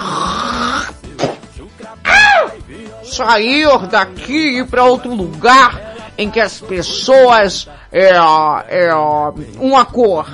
[3.05, 8.09] sair daqui e ir para outro lugar em que as pessoas é,
[8.67, 8.93] é
[9.61, 10.27] uma cor.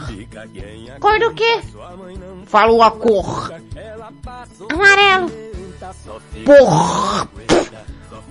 [0.99, 1.61] Cor do quê?
[2.47, 3.53] Falo a cor.
[4.71, 5.31] Amarelo.
[6.43, 7.27] Por,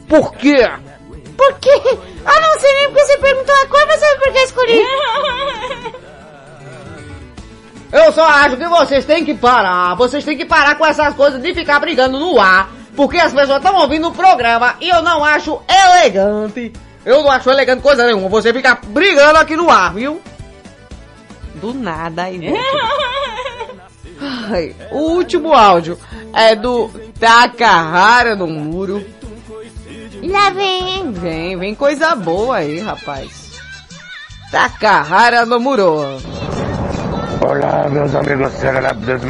[0.09, 0.69] por quê?
[1.41, 1.71] Por quê?
[2.23, 4.87] Ah, não sei nem porque você perguntou a cor, mas sabe por que eu escolhi?
[7.91, 9.95] Eu só acho que vocês têm que parar.
[9.95, 12.71] Vocês têm que parar com essas coisas de ficar brigando no ar.
[12.95, 16.75] Porque as pessoas estão ouvindo o programa e eu não acho elegante.
[17.07, 18.29] Eu não acho elegante coisa nenhuma.
[18.29, 20.21] Você ficar brigando aqui no ar, viu?
[21.55, 22.39] Do nada, aí.
[24.51, 25.99] Ai, o último áudio
[26.35, 29.03] é do taca a rara no muro.
[30.31, 31.11] Lá vem.
[31.11, 33.51] Vem, vem coisa boa aí, rapaz.
[34.53, 36.03] Taca a rara no muro.
[37.45, 38.53] Olá, meus amigos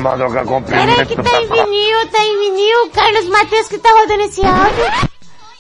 [0.03, 2.91] madruga Peraí cumprimento que tá em vinil, tá em vinil.
[2.91, 5.11] Carlos Matheus que tá rodando esse áudio.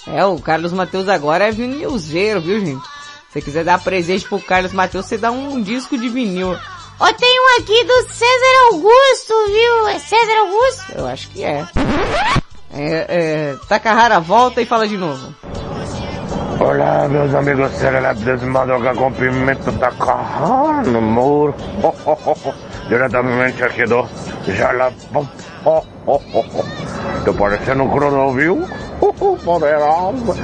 [0.08, 2.84] É, o Carlos Matheus agora é vinilzeiro, viu, gente?
[2.84, 6.54] Se você quiser dar presente pro Carlos Matheus, você dá um disco de vinil.
[6.98, 9.88] Ó, tem um aqui do César Augusto, viu?
[9.88, 10.92] É César Augusto?
[10.96, 11.66] Eu acho que é.
[12.72, 15.34] É, é, Takahara, volta e fala de novo.
[16.60, 21.55] Olá, meus amigos serelepes, madruga cumprimento da carrara no muro.
[22.88, 24.06] Diretamente aqui do
[24.47, 25.28] Jalapão.
[27.24, 28.68] Tô parecendo um cronovil.
[29.44, 30.36] Poderoso.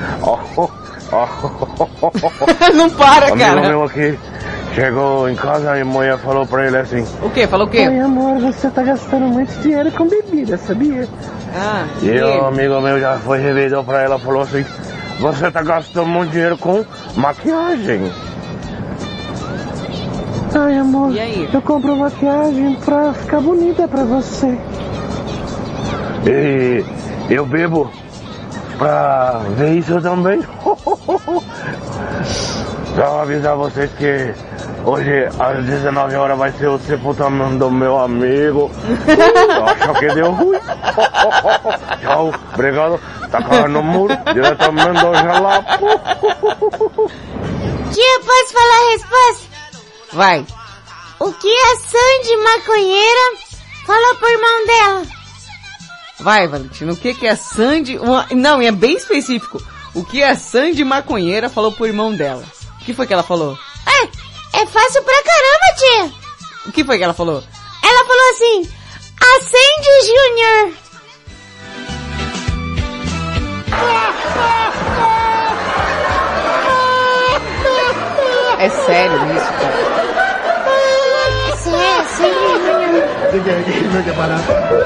[2.75, 3.69] Não para, Amigo cara.
[3.69, 4.19] meu aqui
[4.87, 7.03] chegou em casa e a mulher falou pra ele assim.
[7.23, 7.47] O quê?
[7.47, 7.89] Falou o quê?
[7.89, 11.09] Oi, amor, você tá gastando muito dinheiro com bebida, sabia?
[11.55, 14.63] Ah, E o amigo meu já foi revidou pra ela falou assim,
[15.19, 16.85] você tá gastando muito dinheiro com
[17.17, 18.13] maquiagem.
[20.55, 21.49] Ai, amor, E aí?
[21.53, 24.59] eu compro maquiagem pra ficar bonita pra você.
[26.27, 26.85] E
[27.31, 27.91] eu bebo
[28.77, 30.43] pra ver isso também.
[32.95, 34.33] Só avisar vocês que
[34.87, 38.71] hoje às 19 horas vai ser o sepultamento do meu amigo.
[39.67, 40.59] Acho que deu ruim.
[42.01, 43.01] Tchau, obrigado.
[43.31, 45.89] Tá no muro, diretamente do Jalapão.
[47.93, 49.49] Tia, posso falar a resposta?
[50.13, 50.47] Vai.
[51.19, 53.21] O que a Sandy maconheira
[53.87, 55.03] falou pro irmão dela?
[56.21, 57.99] Vai, Valentina, o que que a Sandy...
[57.99, 59.61] uma- Não, é bem específico.
[59.95, 62.43] O que a Sandy maconheira falou pro irmão dela?
[62.81, 63.57] O que foi que ela falou?
[63.87, 64.09] É,
[64.57, 66.13] é fácil pra caramba, tia.
[66.67, 67.43] O que foi que ela falou?
[67.83, 68.69] Ela falou assim,
[69.21, 70.73] a Sandy Júnior.
[78.59, 79.77] É sério isso, cara.
[81.77, 83.05] É, Sandy Júnior.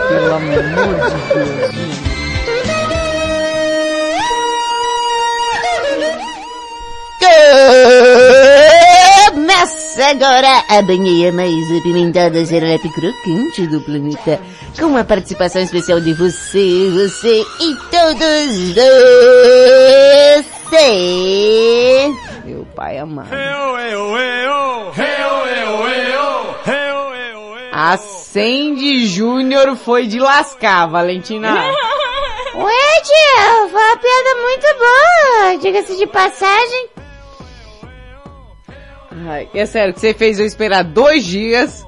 [0.08, 0.74] Pelo amor de
[1.34, 2.00] Deus.
[10.10, 14.40] agora a banheira mais apimentada serelepe crocante do planeta.
[14.78, 18.74] Com a participação especial de você, você e todos
[20.70, 22.12] você.
[22.44, 23.30] Meu pai amado.
[27.72, 31.54] A Sandy Júnior foi de lascar, Valentina.
[32.54, 35.56] Ué, tia, foi uma piada muito boa.
[35.62, 36.99] Diga-se de passagem.
[39.28, 41.84] Ai, é sério, que você fez eu esperar dois dias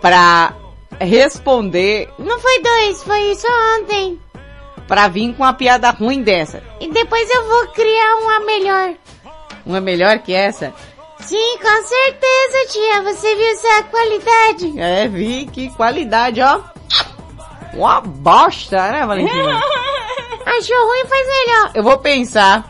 [0.00, 0.52] pra
[1.00, 3.48] responder, Não foi dois, foi só
[3.78, 4.20] ontem.
[4.86, 6.62] pra vir com uma piada ruim dessa.
[6.80, 8.94] E depois eu vou criar uma melhor.
[9.64, 10.74] Uma melhor que essa?
[11.20, 13.02] Sim, com certeza, tia.
[13.02, 14.80] Você viu essa qualidade?
[14.80, 16.60] É, vi que qualidade, ó.
[17.74, 19.52] Uma bosta, né, Valentina?
[20.46, 21.70] Achou ruim, faz melhor.
[21.74, 22.69] Eu vou pensar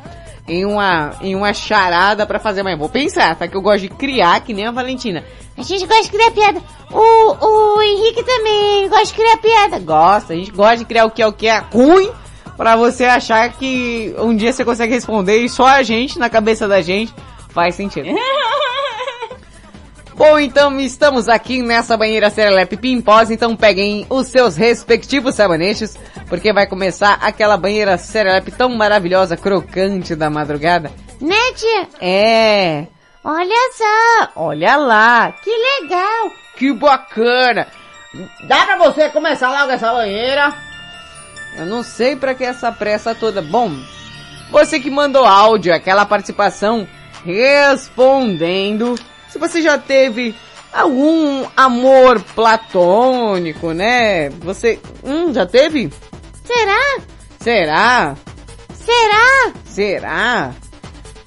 [0.50, 2.76] em uma, em uma charada pra fazer amanhã.
[2.76, 3.46] Vou pensar, tá?
[3.46, 5.24] Que eu gosto de criar que nem a Valentina.
[5.56, 6.60] A gente gosta de criar piada.
[6.90, 9.78] O, o Henrique também gosta de criar piada.
[9.78, 12.10] Gosta, a gente gosta de criar o que é o que é ruim
[12.56, 16.66] pra você achar que um dia você consegue responder e só a gente, na cabeça
[16.66, 17.14] da gente,
[17.50, 18.08] faz sentido.
[20.14, 25.96] Bom, então estamos aqui nessa banheira Serelepe Pimpós, então peguem os seus respectivos sabonetes,
[26.30, 30.90] porque vai começar aquela banheira Serelepe tão maravilhosa, crocante da madrugada.
[31.20, 31.88] Né, tia?
[32.00, 32.86] É,
[33.22, 34.28] Olha só.
[34.36, 36.30] olha lá, Que legal.
[36.56, 37.66] que bacana.
[38.48, 40.54] Dá pra você começar logo essa banheira?
[41.58, 43.42] Eu não sei pra que essa pressa toda.
[43.42, 43.70] Bom,
[44.50, 46.88] você que mandou áudio, aquela participação
[47.24, 48.94] respondendo.
[49.28, 50.34] Se você já teve
[50.72, 54.30] algum amor platônico, né?
[54.40, 55.92] Você, hum, já teve?
[56.50, 57.00] Será?
[57.38, 58.16] Será?
[58.74, 59.52] Será?
[59.64, 60.50] Será?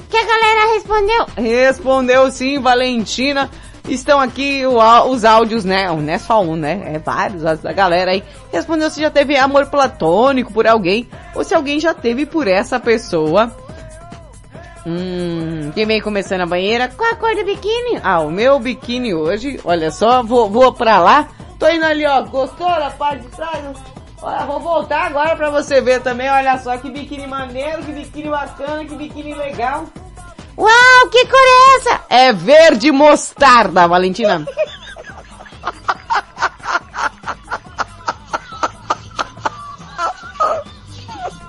[0.10, 1.26] Que a galera respondeu?
[1.38, 3.50] Respondeu sim, Valentina.
[3.88, 4.78] Estão aqui o
[5.10, 5.88] os áudios, né?
[5.88, 6.96] Não é só um, né?
[6.96, 8.22] É vários áudios da galera aí.
[8.52, 12.78] Respondeu se já teve amor platônico por alguém ou se alguém já teve por essa
[12.78, 13.50] pessoa.
[14.86, 16.90] Hum, quem vem começando a banheira?
[16.90, 18.02] Qual a cor do biquíni?
[18.04, 21.30] Ah, o meu biquíni hoje, olha só, vou, vou pra lá.
[21.58, 22.24] Tô indo ali, ó.
[22.24, 23.93] Gostou da parte de trás?
[24.24, 26.30] Olha, vou voltar agora pra você ver também.
[26.32, 29.84] Olha só que biquíni maneiro, que biquíni bacana, que biquíni legal.
[30.58, 32.02] Uau, que cor é essa?
[32.10, 34.46] É verde mostarda, Valentina.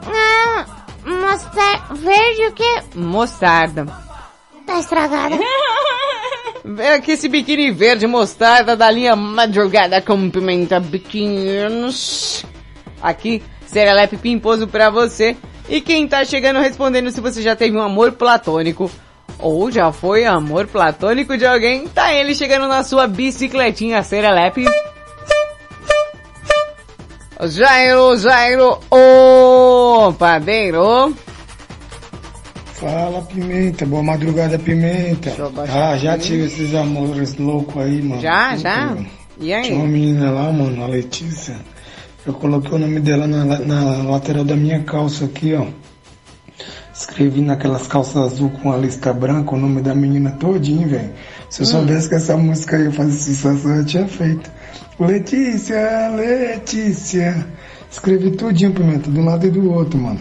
[0.09, 0.67] ah,
[1.07, 1.95] mostarda.
[1.95, 2.83] Verde o quê?
[2.97, 3.87] Mostarda.
[4.67, 5.39] Tá estragada.
[6.65, 12.45] Vem que esse biquíni verde mostarda da linha madrugada com pimenta biquinhos
[13.05, 15.37] Aqui, Serelepe Pimposo pra você.
[15.69, 18.91] E quem tá chegando respondendo se você já teve um amor platônico
[19.39, 24.65] ou já foi amor platônico de alguém, tá ele chegando na sua bicicletinha Serelepe.
[27.43, 31.15] Jairo, Jairo, o padeiro.
[32.73, 33.85] Fala, Pimenta.
[33.85, 35.31] Boa madrugada, Pimenta.
[35.71, 38.23] Ah, já tive esses amores loucos aí, mano.
[38.23, 38.97] Já, já?
[39.39, 39.65] E aí?
[39.65, 41.57] Tinha uma menina lá, mano, a Letícia.
[42.27, 45.67] Eu coloquei o nome dela na, na lateral da minha calça aqui, ó.
[46.95, 51.11] Escrevi naquelas calças azul com a lista branca o nome da menina todinho, velho.
[51.51, 51.71] Se eu Hum.
[51.71, 54.51] soubesse que essa música ia fazer sucesso, eu já tinha feito.
[54.99, 57.47] Letícia, Letícia.
[57.91, 60.21] Escrevi tudinho, Pimenta, de um lado e do outro, mano.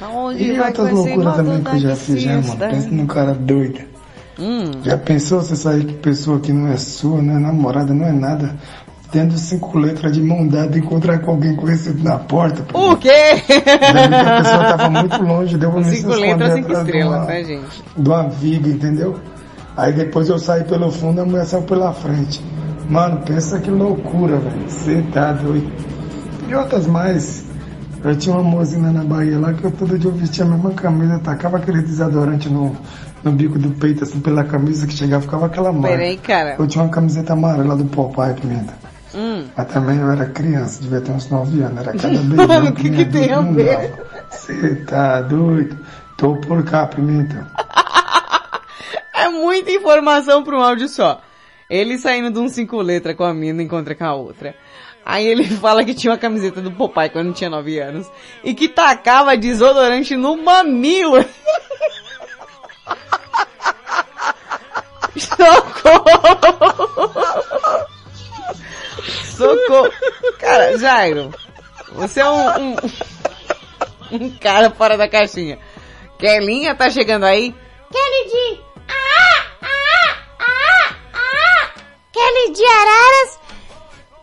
[0.00, 2.42] Aonde E outras loucuras também que eu já fiz, já, mano.
[2.42, 2.68] fiesta?
[2.68, 3.80] Pensa num cara doido.
[4.38, 4.70] Hum.
[4.82, 8.12] Já pensou você sair com pessoa que não é sua, não é namorada, não é
[8.12, 8.56] nada,
[9.12, 12.64] tendo cinco letras de mão dada encontrar com alguém conhecido na porta?
[12.76, 13.10] O quê?
[13.10, 17.84] A pessoa tava muito longe, deu pra Cinco letras, cinco estrelas, uma- né, gente?
[17.96, 19.16] uma viga, entendeu?
[19.76, 22.42] Aí depois eu saí pelo fundo, a mulher saiu pela frente.
[22.88, 24.68] Mano, pensa que loucura, velho.
[24.68, 25.70] Você tá doido.
[26.48, 27.44] E outras mais.
[28.04, 30.72] Eu tinha uma mozinha na Bahia lá que eu todo dia eu vestia a mesma
[30.72, 32.74] camisa, tacava aquele desodorante no,
[33.22, 35.96] no bico do peito, assim, pela camisa que chegava, ficava aquela marca.
[35.96, 36.56] Peraí, cara.
[36.58, 38.74] Eu tinha uma camiseta amarela do Popeye Pimenta.
[39.14, 39.46] Hum.
[39.56, 42.72] Mas também eu era criança, devia ter uns 9 anos, era cada beijão Mano, o
[42.74, 43.94] que que tem a ver?
[44.30, 45.78] Você tá doido?
[46.16, 47.46] Tô por cá, Pimenta.
[49.14, 51.20] É muita informação pra um áudio só.
[51.70, 54.56] Ele saindo de um cinco letras com a mina encontra com a outra.
[55.04, 58.10] Aí ele fala que tinha uma camiseta do Popeye quando tinha 9 anos.
[58.42, 61.24] E que tacava desodorante no mamilo.
[65.16, 66.02] Socorro!
[69.24, 69.90] Socorro!
[70.38, 71.32] Cara, Jairo,
[71.92, 72.76] você é um, um,
[74.12, 75.58] um cara fora da caixinha.
[76.18, 77.54] Kelinha tá chegando aí?
[77.90, 78.60] Kelly de...
[78.88, 81.70] Ah, ah, ah, ah.
[82.12, 83.40] Kelly de Araras.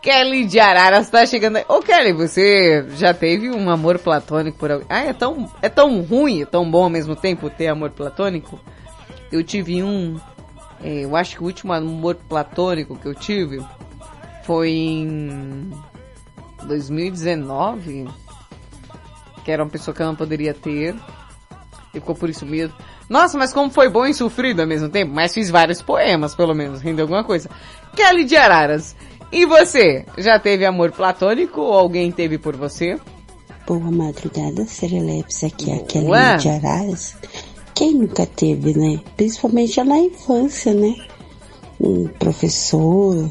[0.02, 1.64] Kelly de Araras tá chegando aí.
[1.68, 4.86] Ô Kelly, você já teve um amor platônico por alguém?
[4.88, 8.58] Ah, é tão, é tão ruim, é tão bom ao mesmo tempo ter amor platônico?
[9.30, 10.18] Eu tive um,
[10.82, 13.62] é, eu acho que o último amor platônico que eu tive
[14.50, 15.70] foi em
[16.64, 18.08] 2019,
[19.44, 20.92] que era uma pessoa que eu não poderia ter,
[21.94, 22.74] e ficou por isso mesmo.
[23.08, 26.52] Nossa, mas como foi bom e sofrido ao mesmo tempo, mas fiz vários poemas, pelo
[26.52, 27.48] menos, rendeu alguma coisa.
[27.94, 28.96] Kelly de Araras,
[29.30, 30.04] e você?
[30.18, 32.98] Já teve amor platônico ou alguém teve por você?
[33.68, 35.44] Boa madrugada, Serelepes.
[35.44, 35.84] Aqui é a.
[35.84, 37.16] Kelly de Araras.
[37.72, 39.00] Quem nunca teve, né?
[39.16, 40.92] Principalmente na infância, né?
[41.80, 43.30] Um professor.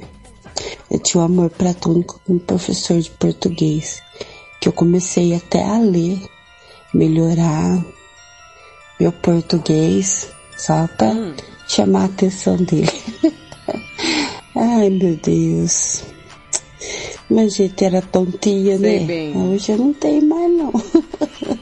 [0.91, 4.01] Eu tinha um amor platônico com um professor de português.
[4.61, 6.19] Que eu comecei até a ler,
[6.93, 7.83] melhorar
[8.99, 10.27] meu português,
[10.57, 11.13] só pra
[11.67, 12.89] chamar a atenção dele.
[14.55, 16.03] Ai, meu Deus.
[17.29, 19.05] Meu jeito era tontinha, Sei né?
[19.05, 19.37] bem.
[19.37, 20.73] Hoje eu não tenho mais, não.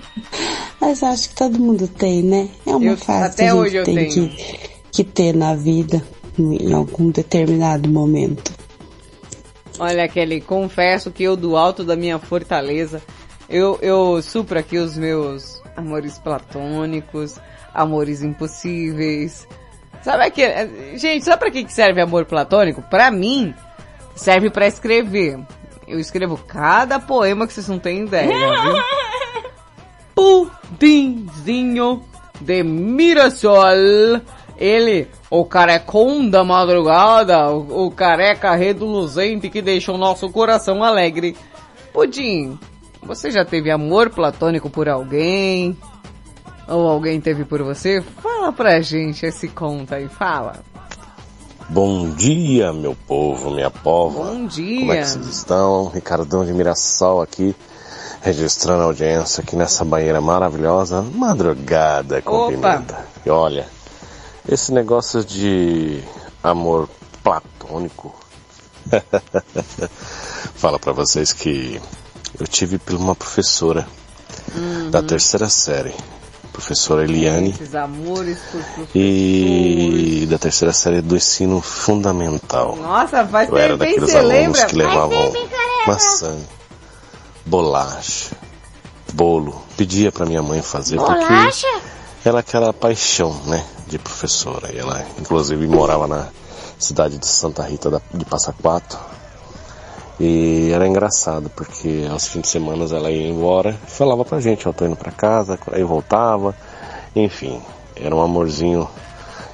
[0.80, 2.50] Mas acho que todo mundo tem, né?
[2.66, 4.30] É uma Eu- fase que a gente tem tenho.
[4.30, 4.60] que,
[4.92, 6.02] que ter na vida,
[6.40, 8.54] em algum determinado momento.
[9.80, 13.02] Olha, Kelly, confesso que eu do alto da minha fortaleza,
[13.50, 17.40] eu, eu supro aqui os meus amores platônicos,
[17.74, 19.48] amores impossíveis.
[20.02, 20.98] Sabe aquele...
[20.98, 22.82] Gente, sabe pra que serve amor platônico?
[22.82, 23.54] Pra mim,
[24.16, 25.40] serve pra escrever.
[25.88, 28.74] Eu escrevo cada poema que vocês não têm ideia, viu?
[30.70, 32.04] Pudinzinho
[32.42, 34.22] de Mirassol.
[34.58, 41.36] Ele, o carecão da madrugada, o, o careca reduluzente que deixa o nosso coração alegre.
[41.92, 42.58] Pudim,
[43.02, 45.78] você já teve amor platônico por alguém?
[46.68, 48.02] Ou alguém teve por você?
[48.02, 50.62] Fala pra gente esse conto aí, fala.
[51.70, 54.32] Bom dia, meu povo, minha pova.
[54.32, 54.80] Bom dia.
[54.80, 55.88] Como é que vocês estão?
[55.88, 57.54] Ricardão de Mirassol aqui,
[58.22, 62.52] registrando a audiência aqui nessa banheira maravilhosa, madrugada com Opa.
[62.52, 63.06] pimenta.
[63.26, 63.68] E olha,
[64.48, 66.02] esse negócio de
[66.44, 66.90] amor
[67.24, 68.14] platônico,
[70.56, 71.82] fala pra vocês que
[72.40, 73.88] eu tive por uma professora
[74.56, 74.90] Uhum.
[74.90, 75.94] da terceira série,
[76.54, 78.90] professora Eliane, Esses amores por professores.
[78.96, 82.76] e da terceira série do ensino fundamental.
[82.78, 84.66] Nossa, faz Eu era daqueles Você alunos lembra?
[84.66, 85.34] que levavam
[85.86, 86.38] maçã,
[87.46, 88.36] bolacha,
[89.14, 89.62] bolo.
[89.76, 91.68] Pedia pra minha mãe fazer Bolacha?
[91.68, 91.87] porque
[92.28, 94.70] ela que era paixão, né, de professora.
[94.76, 96.28] Ela, inclusive, morava na
[96.78, 99.00] cidade de Santa Rita de Passa Quatro.
[100.20, 104.68] E era engraçado, porque aos fins de semana ela ia embora e falava pra gente,
[104.68, 106.56] ó, tô indo pra casa, aí voltava,
[107.16, 107.62] enfim,
[107.96, 108.90] era um amorzinho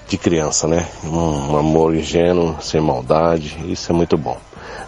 [0.08, 0.88] de criança, né?
[1.04, 4.38] Um amor ingênuo, sem maldade, isso é muito bom.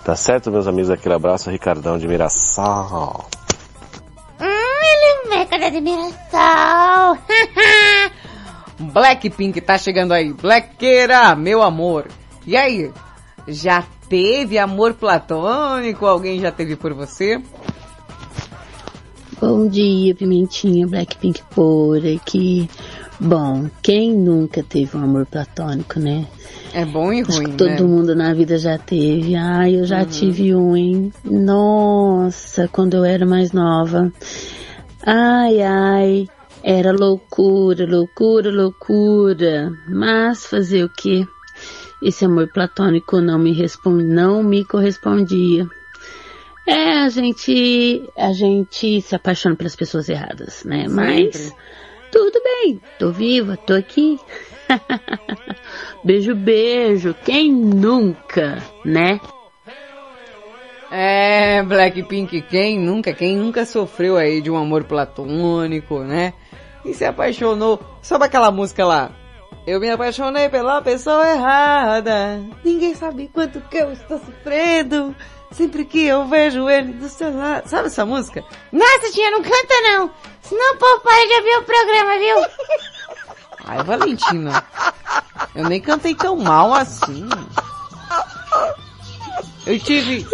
[0.04, 0.90] Tá certo, meus amigos?
[0.90, 3.26] Aquele abraço, Ricardão de Mirassol.
[5.52, 7.18] Hum, ele vem com a admiração.
[8.80, 10.34] Blackpink tá chegando aí.
[10.34, 12.08] Blackera, meu amor.
[12.46, 12.92] E aí?
[13.48, 16.06] Já teve amor platônico?
[16.06, 17.42] Alguém já teve por você?
[19.40, 22.70] Bom dia, Pimentinha, Blackpink por aqui.
[23.20, 26.26] Bom, quem nunca teve um amor platônico, né?
[26.74, 27.82] É bom e Acho ruim, que todo né?
[27.82, 29.36] mundo na vida já teve.
[29.36, 30.06] Ai, eu já Uhum.
[30.06, 31.14] tive um, hein?
[31.24, 34.12] Nossa, quando eu era mais nova.
[35.06, 36.28] Ai, ai,
[36.64, 39.72] era loucura, loucura, loucura.
[39.88, 41.28] Mas fazer o quê?
[42.02, 45.68] Esse amor platônico não me responde, não me correspondia.
[46.68, 50.88] É, a gente, a gente se apaixona pelas pessoas erradas, né?
[50.90, 51.62] Mas Sempre.
[52.12, 54.20] tudo bem, tô viva, tô aqui.
[56.04, 57.16] beijo, beijo.
[57.24, 59.20] Quem nunca, né?
[60.92, 66.34] É, Blackpink, quem nunca, quem nunca sofreu aí de um amor platônico, né?
[66.84, 67.80] E se apaixonou.
[68.02, 69.12] Sabe aquela música lá?
[69.66, 72.44] Eu me apaixonei pela pessoa errada.
[72.64, 75.16] Ninguém sabe quanto que eu estou sofrendo.
[75.52, 77.68] Sempre que eu vejo ele do seu lado.
[77.68, 78.44] Sabe essa música?
[78.72, 80.12] Nossa, tia, não canta não.
[80.42, 82.46] Senão o povo para de ouvir o programa, viu?
[83.66, 84.64] Ai, Valentina.
[85.56, 87.28] Eu nem cantei tão mal assim.
[89.66, 90.26] Eu tive.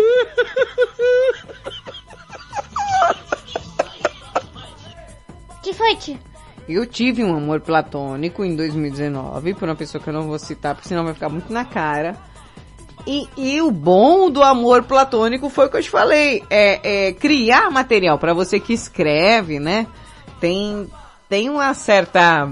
[5.63, 6.19] que foi, tia?
[6.67, 10.75] Eu tive um amor platônico em 2019 por uma pessoa que eu não vou citar,
[10.75, 12.15] porque senão vai ficar muito na cara.
[13.05, 17.13] E, e o bom do amor platônico foi o que eu te falei, é, é
[17.13, 19.87] criar material para você que escreve, né?
[20.39, 20.87] Tem
[21.27, 22.47] tem uma certa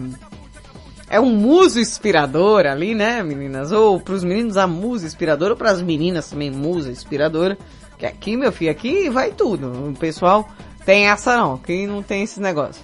[1.09, 3.71] é um muso inspirador ali, né, meninas?
[3.71, 7.57] Ou pros meninos a musa inspiradora, ou pras meninas também musa inspiradora.
[7.97, 9.89] Que aqui, meu filho, aqui vai tudo.
[9.89, 10.47] O pessoal
[10.85, 12.83] tem essa não, que não tem esse negócio.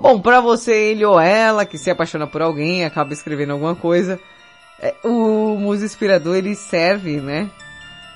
[0.00, 4.18] Bom, pra você, ele ou ela, que se apaixona por alguém, acaba escrevendo alguma coisa,
[4.80, 7.50] é, o muso inspirador, ele serve, né,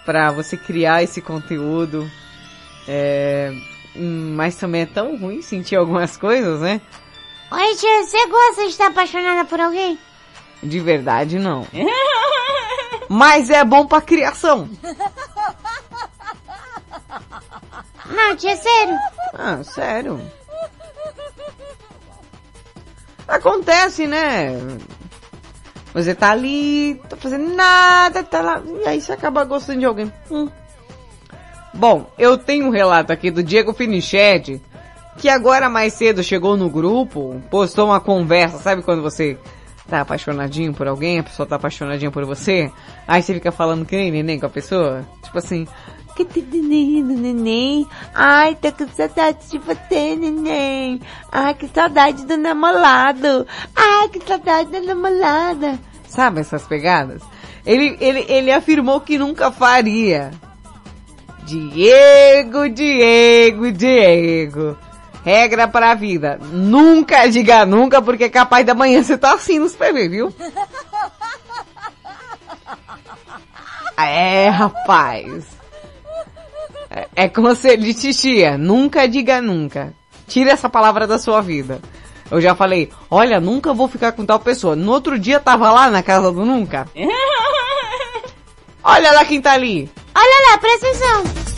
[0.07, 2.11] pra você criar esse conteúdo.
[2.89, 3.53] É,
[3.95, 6.81] hum, mas também é tão ruim sentir algumas coisas, né?
[7.55, 9.97] Oi, tia, você gosta de estar apaixonada por alguém?
[10.61, 11.65] De verdade, não.
[13.09, 14.69] Mas é bom pra criação.
[18.07, 18.99] Não, tia, sério.
[19.33, 20.21] Ah, sério.
[23.27, 24.51] Acontece, né?
[25.95, 30.13] Você tá ali, tá fazendo nada, tá lá, e aí você acaba gostando de alguém.
[30.31, 30.51] Hum.
[31.73, 34.61] Bom, eu tenho um relato aqui do Diego Finiched,
[35.17, 39.39] que agora mais cedo chegou no grupo, postou uma conversa, sabe quando você
[39.89, 42.71] tá apaixonadinho por alguém, a pessoa tá apaixonadinha por você,
[43.07, 45.67] aí você fica falando que nem neném com a pessoa, tipo assim,
[46.15, 46.25] que
[47.03, 47.87] neném.
[48.15, 51.01] Ai, tô com saudade de você, neném.
[51.33, 53.47] Ai, que saudade do namorado.
[53.75, 55.79] Ai, que saudade da namorada.
[56.07, 57.21] Sabe essas pegadas?
[57.67, 60.31] Ele, ele, ele afirmou que nunca faria.
[61.45, 64.77] Diego, Diego, Diego.
[65.25, 66.39] Regra pra vida.
[66.53, 70.35] Nunca diga nunca, porque é capaz da manhã você tá assim nos PV, viu?
[73.97, 75.45] É, rapaz.
[76.91, 78.59] É, é conselho de titia.
[78.59, 79.95] Nunca diga nunca.
[80.27, 81.81] Tira essa palavra da sua vida.
[82.31, 84.77] Eu já falei, olha, nunca vou ficar com tal pessoa.
[84.77, 86.89] No outro dia tava lá na casa do nunca.
[88.83, 89.91] Olha lá quem tá ali.
[90.15, 91.54] Olha lá, presta atenção.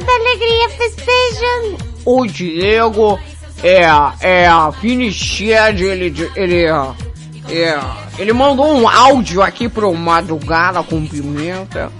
[0.00, 1.78] Toda alegria, festejando.
[2.04, 3.18] O Diego
[3.62, 3.82] é,
[4.20, 7.80] é a Finiched, ele, ele, é,
[8.18, 11.92] ele mandou um áudio aqui pro Madrugada com Pimenta.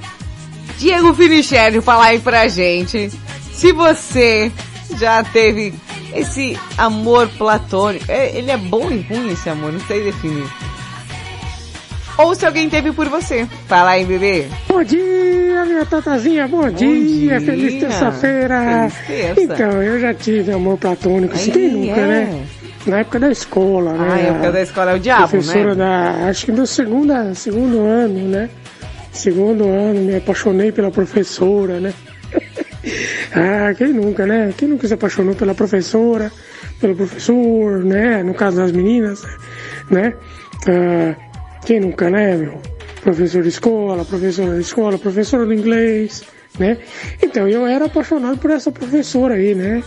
[0.78, 3.10] Diego Finiched, fala aí pra gente
[3.52, 4.50] se você
[4.98, 5.74] já teve
[6.14, 8.04] esse amor platônico.
[8.08, 10.48] É, ele é bom e ruim esse amor, não sei definir.
[12.18, 13.46] Ou se alguém teve por você.
[13.66, 14.46] Fala aí, bebê.
[14.68, 17.40] Bom dia, minha tatazinha, bom, dia, dia.
[17.40, 18.90] feliz terça-feira.
[19.06, 19.40] Terça.
[19.40, 22.06] Então, eu já tive amor platônico, Aí, quem nunca, é.
[22.06, 22.46] né?
[22.86, 24.08] Na época da escola, né?
[24.08, 25.74] Ah, a época da escola é o diabo, Professora né?
[25.74, 26.28] da.
[26.28, 28.48] Acho que do segunda, segundo ano, né?
[29.12, 31.92] Segundo ano, me apaixonei pela professora, né?
[33.34, 34.54] ah, quem nunca, né?
[34.56, 36.32] Quem nunca se apaixonou pela professora,
[36.80, 38.22] pelo professor, né?
[38.22, 39.22] No caso das meninas,
[39.90, 40.14] né?
[40.66, 41.29] Ah,
[41.70, 42.60] quem nunca, né, meu?
[43.00, 46.24] Professor de escola, professora de escola, professora de inglês,
[46.58, 46.78] né?
[47.22, 49.80] Então eu era apaixonado por essa professora aí, né?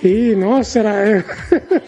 [0.00, 1.24] E, nossa, era.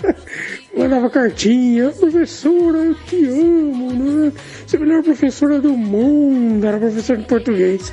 [0.77, 4.32] Mandava cartinha, professora, eu te amo, né?
[4.66, 7.93] Você é a melhor professora do mundo, era professora de português.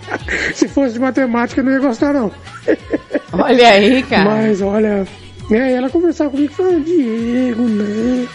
[0.54, 2.32] Se fosse de matemática, eu não ia gostar, não.
[3.30, 4.24] Olha aí, cara.
[4.24, 5.06] Mas olha,
[5.50, 8.26] né, ela conversava comigo e falava, Diego, né?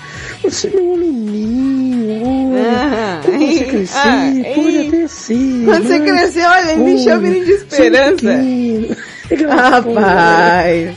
[0.44, 4.88] Você é meu aluninho, olha, Ah, quando você crescer, ah, pode ei.
[4.88, 5.66] até ser.
[5.66, 6.06] Quando você né?
[6.12, 8.16] crescer, olha, ele me chama de esperança.
[8.16, 8.96] pequeno.
[9.32, 10.96] Aquela Rapaz.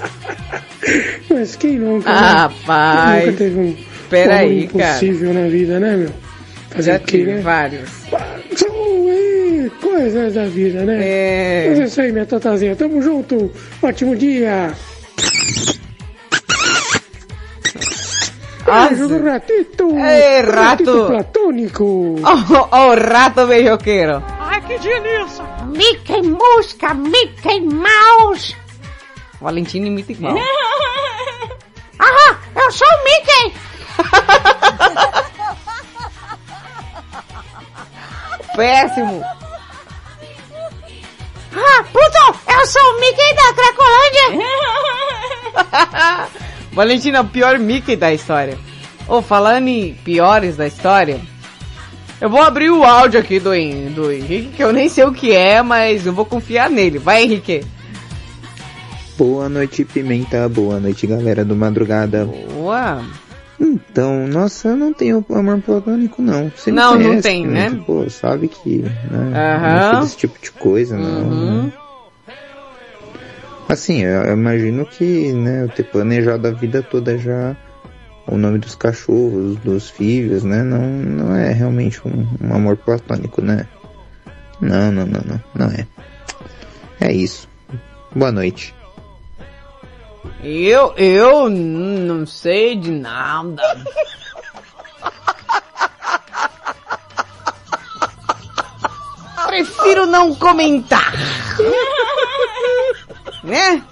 [1.31, 2.19] Mas quem nunca, né?
[2.19, 3.17] Rapaz.
[3.23, 3.77] Quem nunca teve um
[4.11, 6.11] Peraí, impossível na vida, né, meu?
[6.71, 7.41] Fazer Já o quê, tive né?
[7.41, 7.91] vários.
[8.57, 10.99] São é, coisas da vida, né?
[11.03, 11.67] É.
[11.71, 12.77] Mas é isso aí, minha tatazinha.
[12.77, 13.51] Tamo junto.
[13.83, 14.73] Ótimo dia.
[18.73, 19.85] Beijo do ratito.
[19.99, 21.07] Ei, rato.
[21.07, 22.17] platônico.
[22.25, 24.23] Ó, ó, o rato beijoqueiro.
[24.41, 25.45] Ai, que delícia.
[25.67, 28.57] Mickey Musca, Mickey Mouse.
[29.41, 30.37] Valentina imita igual.
[32.01, 33.53] Aham, eu sou o Mickey.
[38.57, 39.25] Péssimo.
[41.55, 44.27] Ah, puto, eu sou o Mickey da Cracolândia.
[46.73, 48.59] Valentina, o pior Mickey da história.
[49.07, 51.21] Ô, falando em piores da história,
[52.21, 53.51] eu vou abrir o áudio aqui do,
[53.95, 56.99] do Henrique, que eu nem sei o que é, mas eu vou confiar nele.
[56.99, 57.65] Vai, Henrique.
[59.19, 60.49] Boa noite, Pimenta.
[60.49, 62.25] Boa noite, galera do Madrugada.
[62.25, 63.03] Boa.
[63.61, 66.51] Então, nossa, eu não tenho amor platônico, não.
[66.57, 67.67] Você Não, não tem, né?
[67.71, 69.57] Pimenta, Pô, sabe que, né?
[69.57, 69.93] Aham.
[69.93, 71.23] Não desse tipo de coisa, não.
[71.23, 71.63] Uhum.
[71.65, 71.73] né?
[73.73, 77.57] Assim, eu, imagino que, né, eu ter planejado a vida toda já
[78.27, 80.63] o nome dos cachorros, dos filhos, né?
[80.63, 83.67] Não, não é realmente um, um amor platônico, né?
[84.61, 85.87] Não, não, não, não, não é.
[87.01, 87.49] É isso.
[88.15, 88.75] Boa noite.
[90.45, 93.63] Eu, eu não sei de nada.
[99.47, 101.11] Prefiro não comentar.
[103.43, 103.83] né?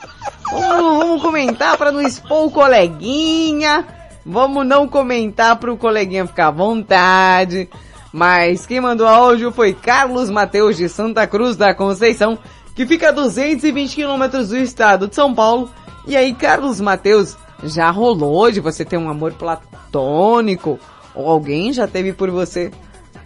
[0.50, 3.86] Vamos, vamos comentar para não expor o coleguinha.
[4.24, 7.68] Vamos não comentar para o coleguinha ficar à vontade.
[8.12, 12.38] Mas quem mandou áudio foi Carlos Mateus de Santa Cruz da Conceição,
[12.74, 15.70] que fica a 220 quilômetros do estado de São Paulo.
[16.06, 20.78] E aí, Carlos Mateus, já rolou de você ter um amor platônico?
[21.14, 22.70] Ou alguém já teve por você?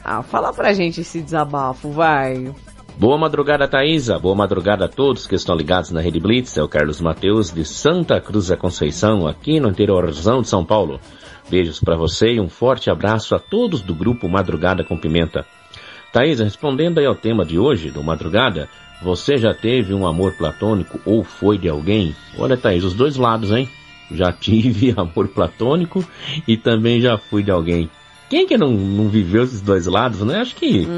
[0.04, 2.52] Ah, fala pra gente esse desabafo, vai.
[2.96, 4.20] Boa madrugada, Thaisa.
[4.20, 6.56] Boa madrugada a todos que estão ligados na Rede Blitz.
[6.56, 11.00] É o Carlos Mateus de Santa Cruz da Conceição, aqui no interiorzão de São Paulo.
[11.50, 15.44] Beijos para você e um forte abraço a todos do grupo Madrugada com Pimenta.
[16.12, 18.68] Thaisa, respondendo aí ao tema de hoje, do Madrugada,
[19.02, 22.14] você já teve um amor platônico ou foi de alguém?
[22.38, 23.68] Olha, Thaís, os dois lados, hein?
[24.12, 26.04] Já tive amor platônico
[26.46, 27.90] e também já fui de alguém.
[28.28, 30.40] Quem que não, não viveu esses dois lados, né?
[30.40, 30.88] Acho que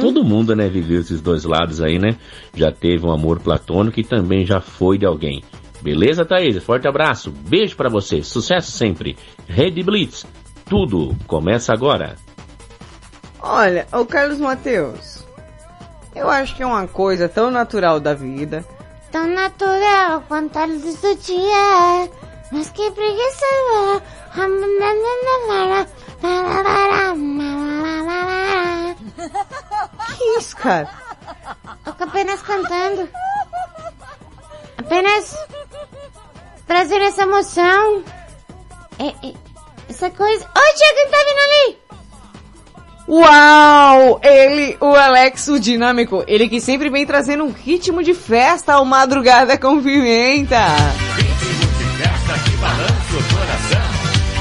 [0.00, 2.16] todo mundo, né, viveu esses dois lados aí, né?
[2.54, 5.42] Já teve um amor platônico e também já foi de alguém.
[5.82, 6.62] Beleza, Thaís?
[6.64, 7.30] Forte abraço.
[7.30, 8.22] Beijo pra você.
[8.22, 9.16] Sucesso sempre.
[9.46, 10.26] Rede Blitz.
[10.66, 12.16] Tudo começa agora.
[13.38, 15.22] Olha, o Carlos Mateus,
[16.16, 18.64] eu acho que é uma coisa tão natural da vida.
[19.12, 22.10] Tão natural quanto a luz do dia.
[22.54, 23.44] Mas que preguiça.
[30.16, 30.88] Que isso, cara?
[31.84, 33.08] Tô apenas cantando.
[34.78, 35.36] Apenas
[36.64, 38.04] trazer essa emoção.
[39.00, 39.34] É, é,
[39.90, 40.48] essa coisa.
[40.56, 41.78] Oi, Tia, quem tá vindo ali?
[43.08, 44.20] Uau!
[44.22, 48.84] Ele, o Alex, o dinâmico, ele que sempre vem trazendo um ritmo de festa ao
[48.84, 50.64] Madrugada com Pimenta.
[52.34, 53.86] Festa que balança o coração.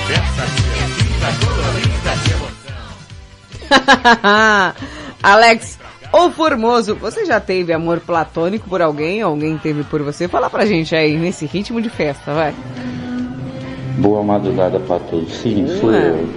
[0.08, 2.32] Festa criativa, colorida de
[3.72, 4.74] emoção.
[5.22, 5.78] Alex,
[6.12, 9.22] ô Formoso, você já teve amor platônico por alguém?
[9.22, 10.28] Alguém teve por você?
[10.28, 12.56] Fala pra gente aí, nesse ritmo de festa, vai.
[14.00, 15.32] Boa madrugada para todos.
[15.36, 16.28] Sim, sou eu.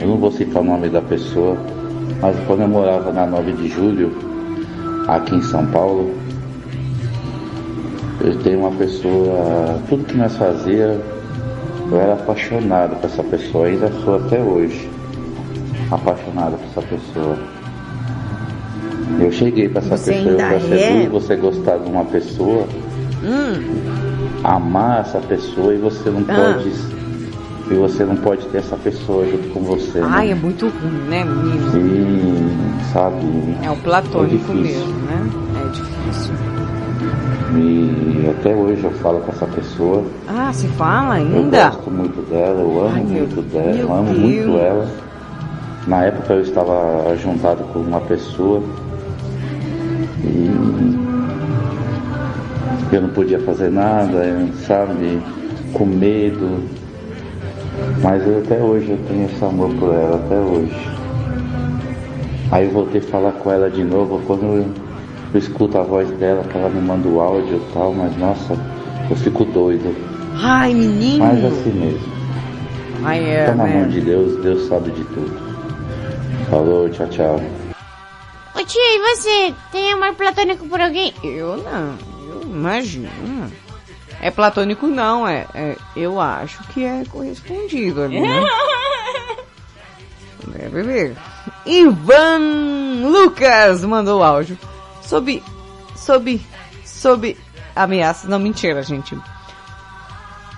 [0.00, 1.58] Eu não vou citar o nome da pessoa,
[2.22, 4.16] mas quando eu morava na 9 de julho,
[5.06, 6.14] aqui em São Paulo,
[8.26, 11.00] eu tenho uma pessoa, tudo que nós fazia
[11.88, 14.90] Eu era apaixonado por essa pessoa, ainda sou até hoje.
[15.92, 17.36] Apaixonado por essa pessoa.
[19.20, 21.04] Eu cheguei pra essa Você pessoa, eu falei, é?
[21.04, 22.66] "Lu, você gostar de uma pessoa,
[23.22, 23.62] Hum.
[24.42, 26.54] amar essa pessoa e você não Ah.
[26.54, 26.72] pode.
[27.70, 30.00] E você não pode ter essa pessoa junto com você.
[30.00, 30.06] né?
[30.10, 31.78] Ai, é muito ruim, né, menino?
[31.78, 33.16] E, sabe?
[33.64, 35.30] É o platônico é mesmo, né?
[35.64, 36.34] É difícil.
[37.56, 40.04] E até hoje eu falo com essa pessoa.
[40.28, 41.68] Ah, se fala Eu ainda?
[41.70, 44.18] gosto muito dela, eu amo Ai, muito dela, eu amo Deus.
[44.18, 44.86] muito ela.
[45.86, 48.62] Na época eu estava juntado com uma pessoa
[50.24, 50.96] e
[52.94, 55.20] eu não podia fazer nada, eu, sabe,
[55.72, 56.62] com medo.
[58.02, 60.90] Mas eu, até hoje eu tenho esse amor por ela, até hoje.
[62.50, 64.66] Aí eu voltei a falar com ela de novo quando
[65.34, 68.54] eu, escuto a voz dela, que ela me manda o áudio e tal, mas nossa,
[69.10, 69.94] eu fico doido.
[70.34, 71.24] Ai, menino.
[71.24, 72.16] Mas assim mesmo.
[73.04, 73.88] Ai, é, Tá na mão né?
[73.88, 75.46] de Deus, Deus sabe de tudo.
[76.50, 77.40] Falou, tchau, tchau.
[78.54, 79.54] Ô tio, e você?
[79.70, 81.12] Tem amor platônico por alguém?
[81.22, 81.94] Eu não,
[82.28, 83.08] eu imagino.
[84.20, 88.42] É platônico não, é, é- eu acho que é correspondido ali, né?
[90.58, 91.12] É, bebê.
[91.66, 92.38] Ivan
[93.10, 94.56] Lucas mandou o áudio.
[95.06, 95.42] Sob,
[95.94, 96.40] sob,
[96.84, 97.36] sob
[97.74, 98.28] ameaça.
[98.28, 99.16] Não, mentira, gente.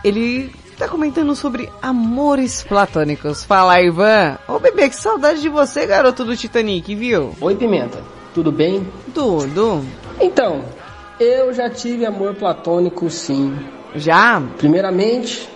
[0.03, 3.45] Ele tá comentando sobre amores platônicos.
[3.45, 4.39] Fala, Ivan.
[4.49, 7.35] Ô, bebê, que saudade de você, garoto do Titanic, viu?
[7.41, 8.03] Oi, Pimenta.
[8.33, 8.87] Tudo bem?
[9.13, 9.85] Tudo.
[10.21, 10.65] Então,
[11.21, 13.57] eu já tive amor platônico, sim.
[13.95, 14.41] Já?
[14.57, 15.49] Primeiramente,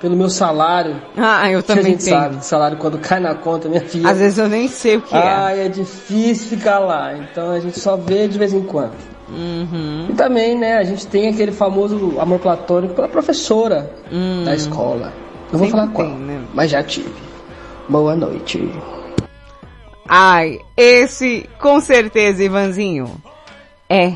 [0.00, 0.96] pelo meu salário.
[1.16, 2.16] Ah, eu Que a também gente tenho.
[2.16, 4.08] sabe, salário quando cai na conta, minha filha.
[4.10, 5.18] Às vezes eu nem sei o que é.
[5.18, 7.16] Ai, é difícil ficar lá.
[7.16, 8.92] Então a gente só vê de vez em quando.
[9.28, 10.06] Uhum.
[10.08, 13.90] E também, né, a gente tem aquele famoso amor platônico pela professora
[14.44, 15.12] da escola.
[15.52, 16.40] Não vou Sempre falar tem, qual, né?
[16.54, 17.12] mas já tive.
[17.88, 18.70] Boa noite.
[20.08, 23.10] Ai, esse, com certeza, Ivanzinho,
[23.88, 24.12] é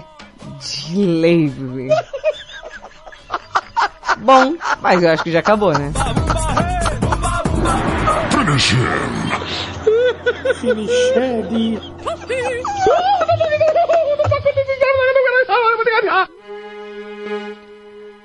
[0.59, 1.89] de bebê.
[4.23, 5.93] Bom, mas eu acho que já acabou, né?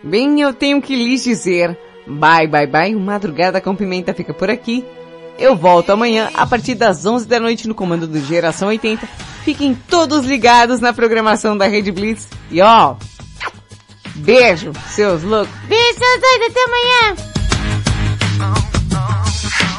[0.03, 4.85] Bem, eu tenho que lhes dizer, bye, bye, bye, Madrugada com Pimenta fica por aqui.
[5.39, 9.05] Eu volto amanhã a partir das 11 da noite no comando do Geração 80.
[9.43, 12.27] Fiquem todos ligados na programação da Rede Blitz.
[12.49, 12.95] E ó,
[14.17, 15.53] Beijo, seus loucos.
[15.67, 16.47] Beijo, seus doidos.
[16.49, 17.15] Até amanhã.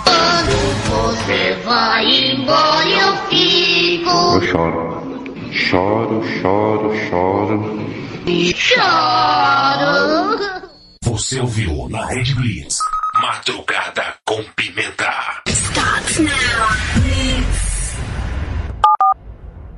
[0.04, 0.56] Quando
[0.88, 4.10] você vai embora, eu fico.
[4.10, 4.98] Eu choro.
[5.52, 7.88] Choro, choro, choro.
[8.54, 8.78] Choro.
[11.02, 12.78] Você ouviu na Red Blitz.
[13.20, 15.42] Madrugada com Pimenta.
[15.48, 17.67] Stop now.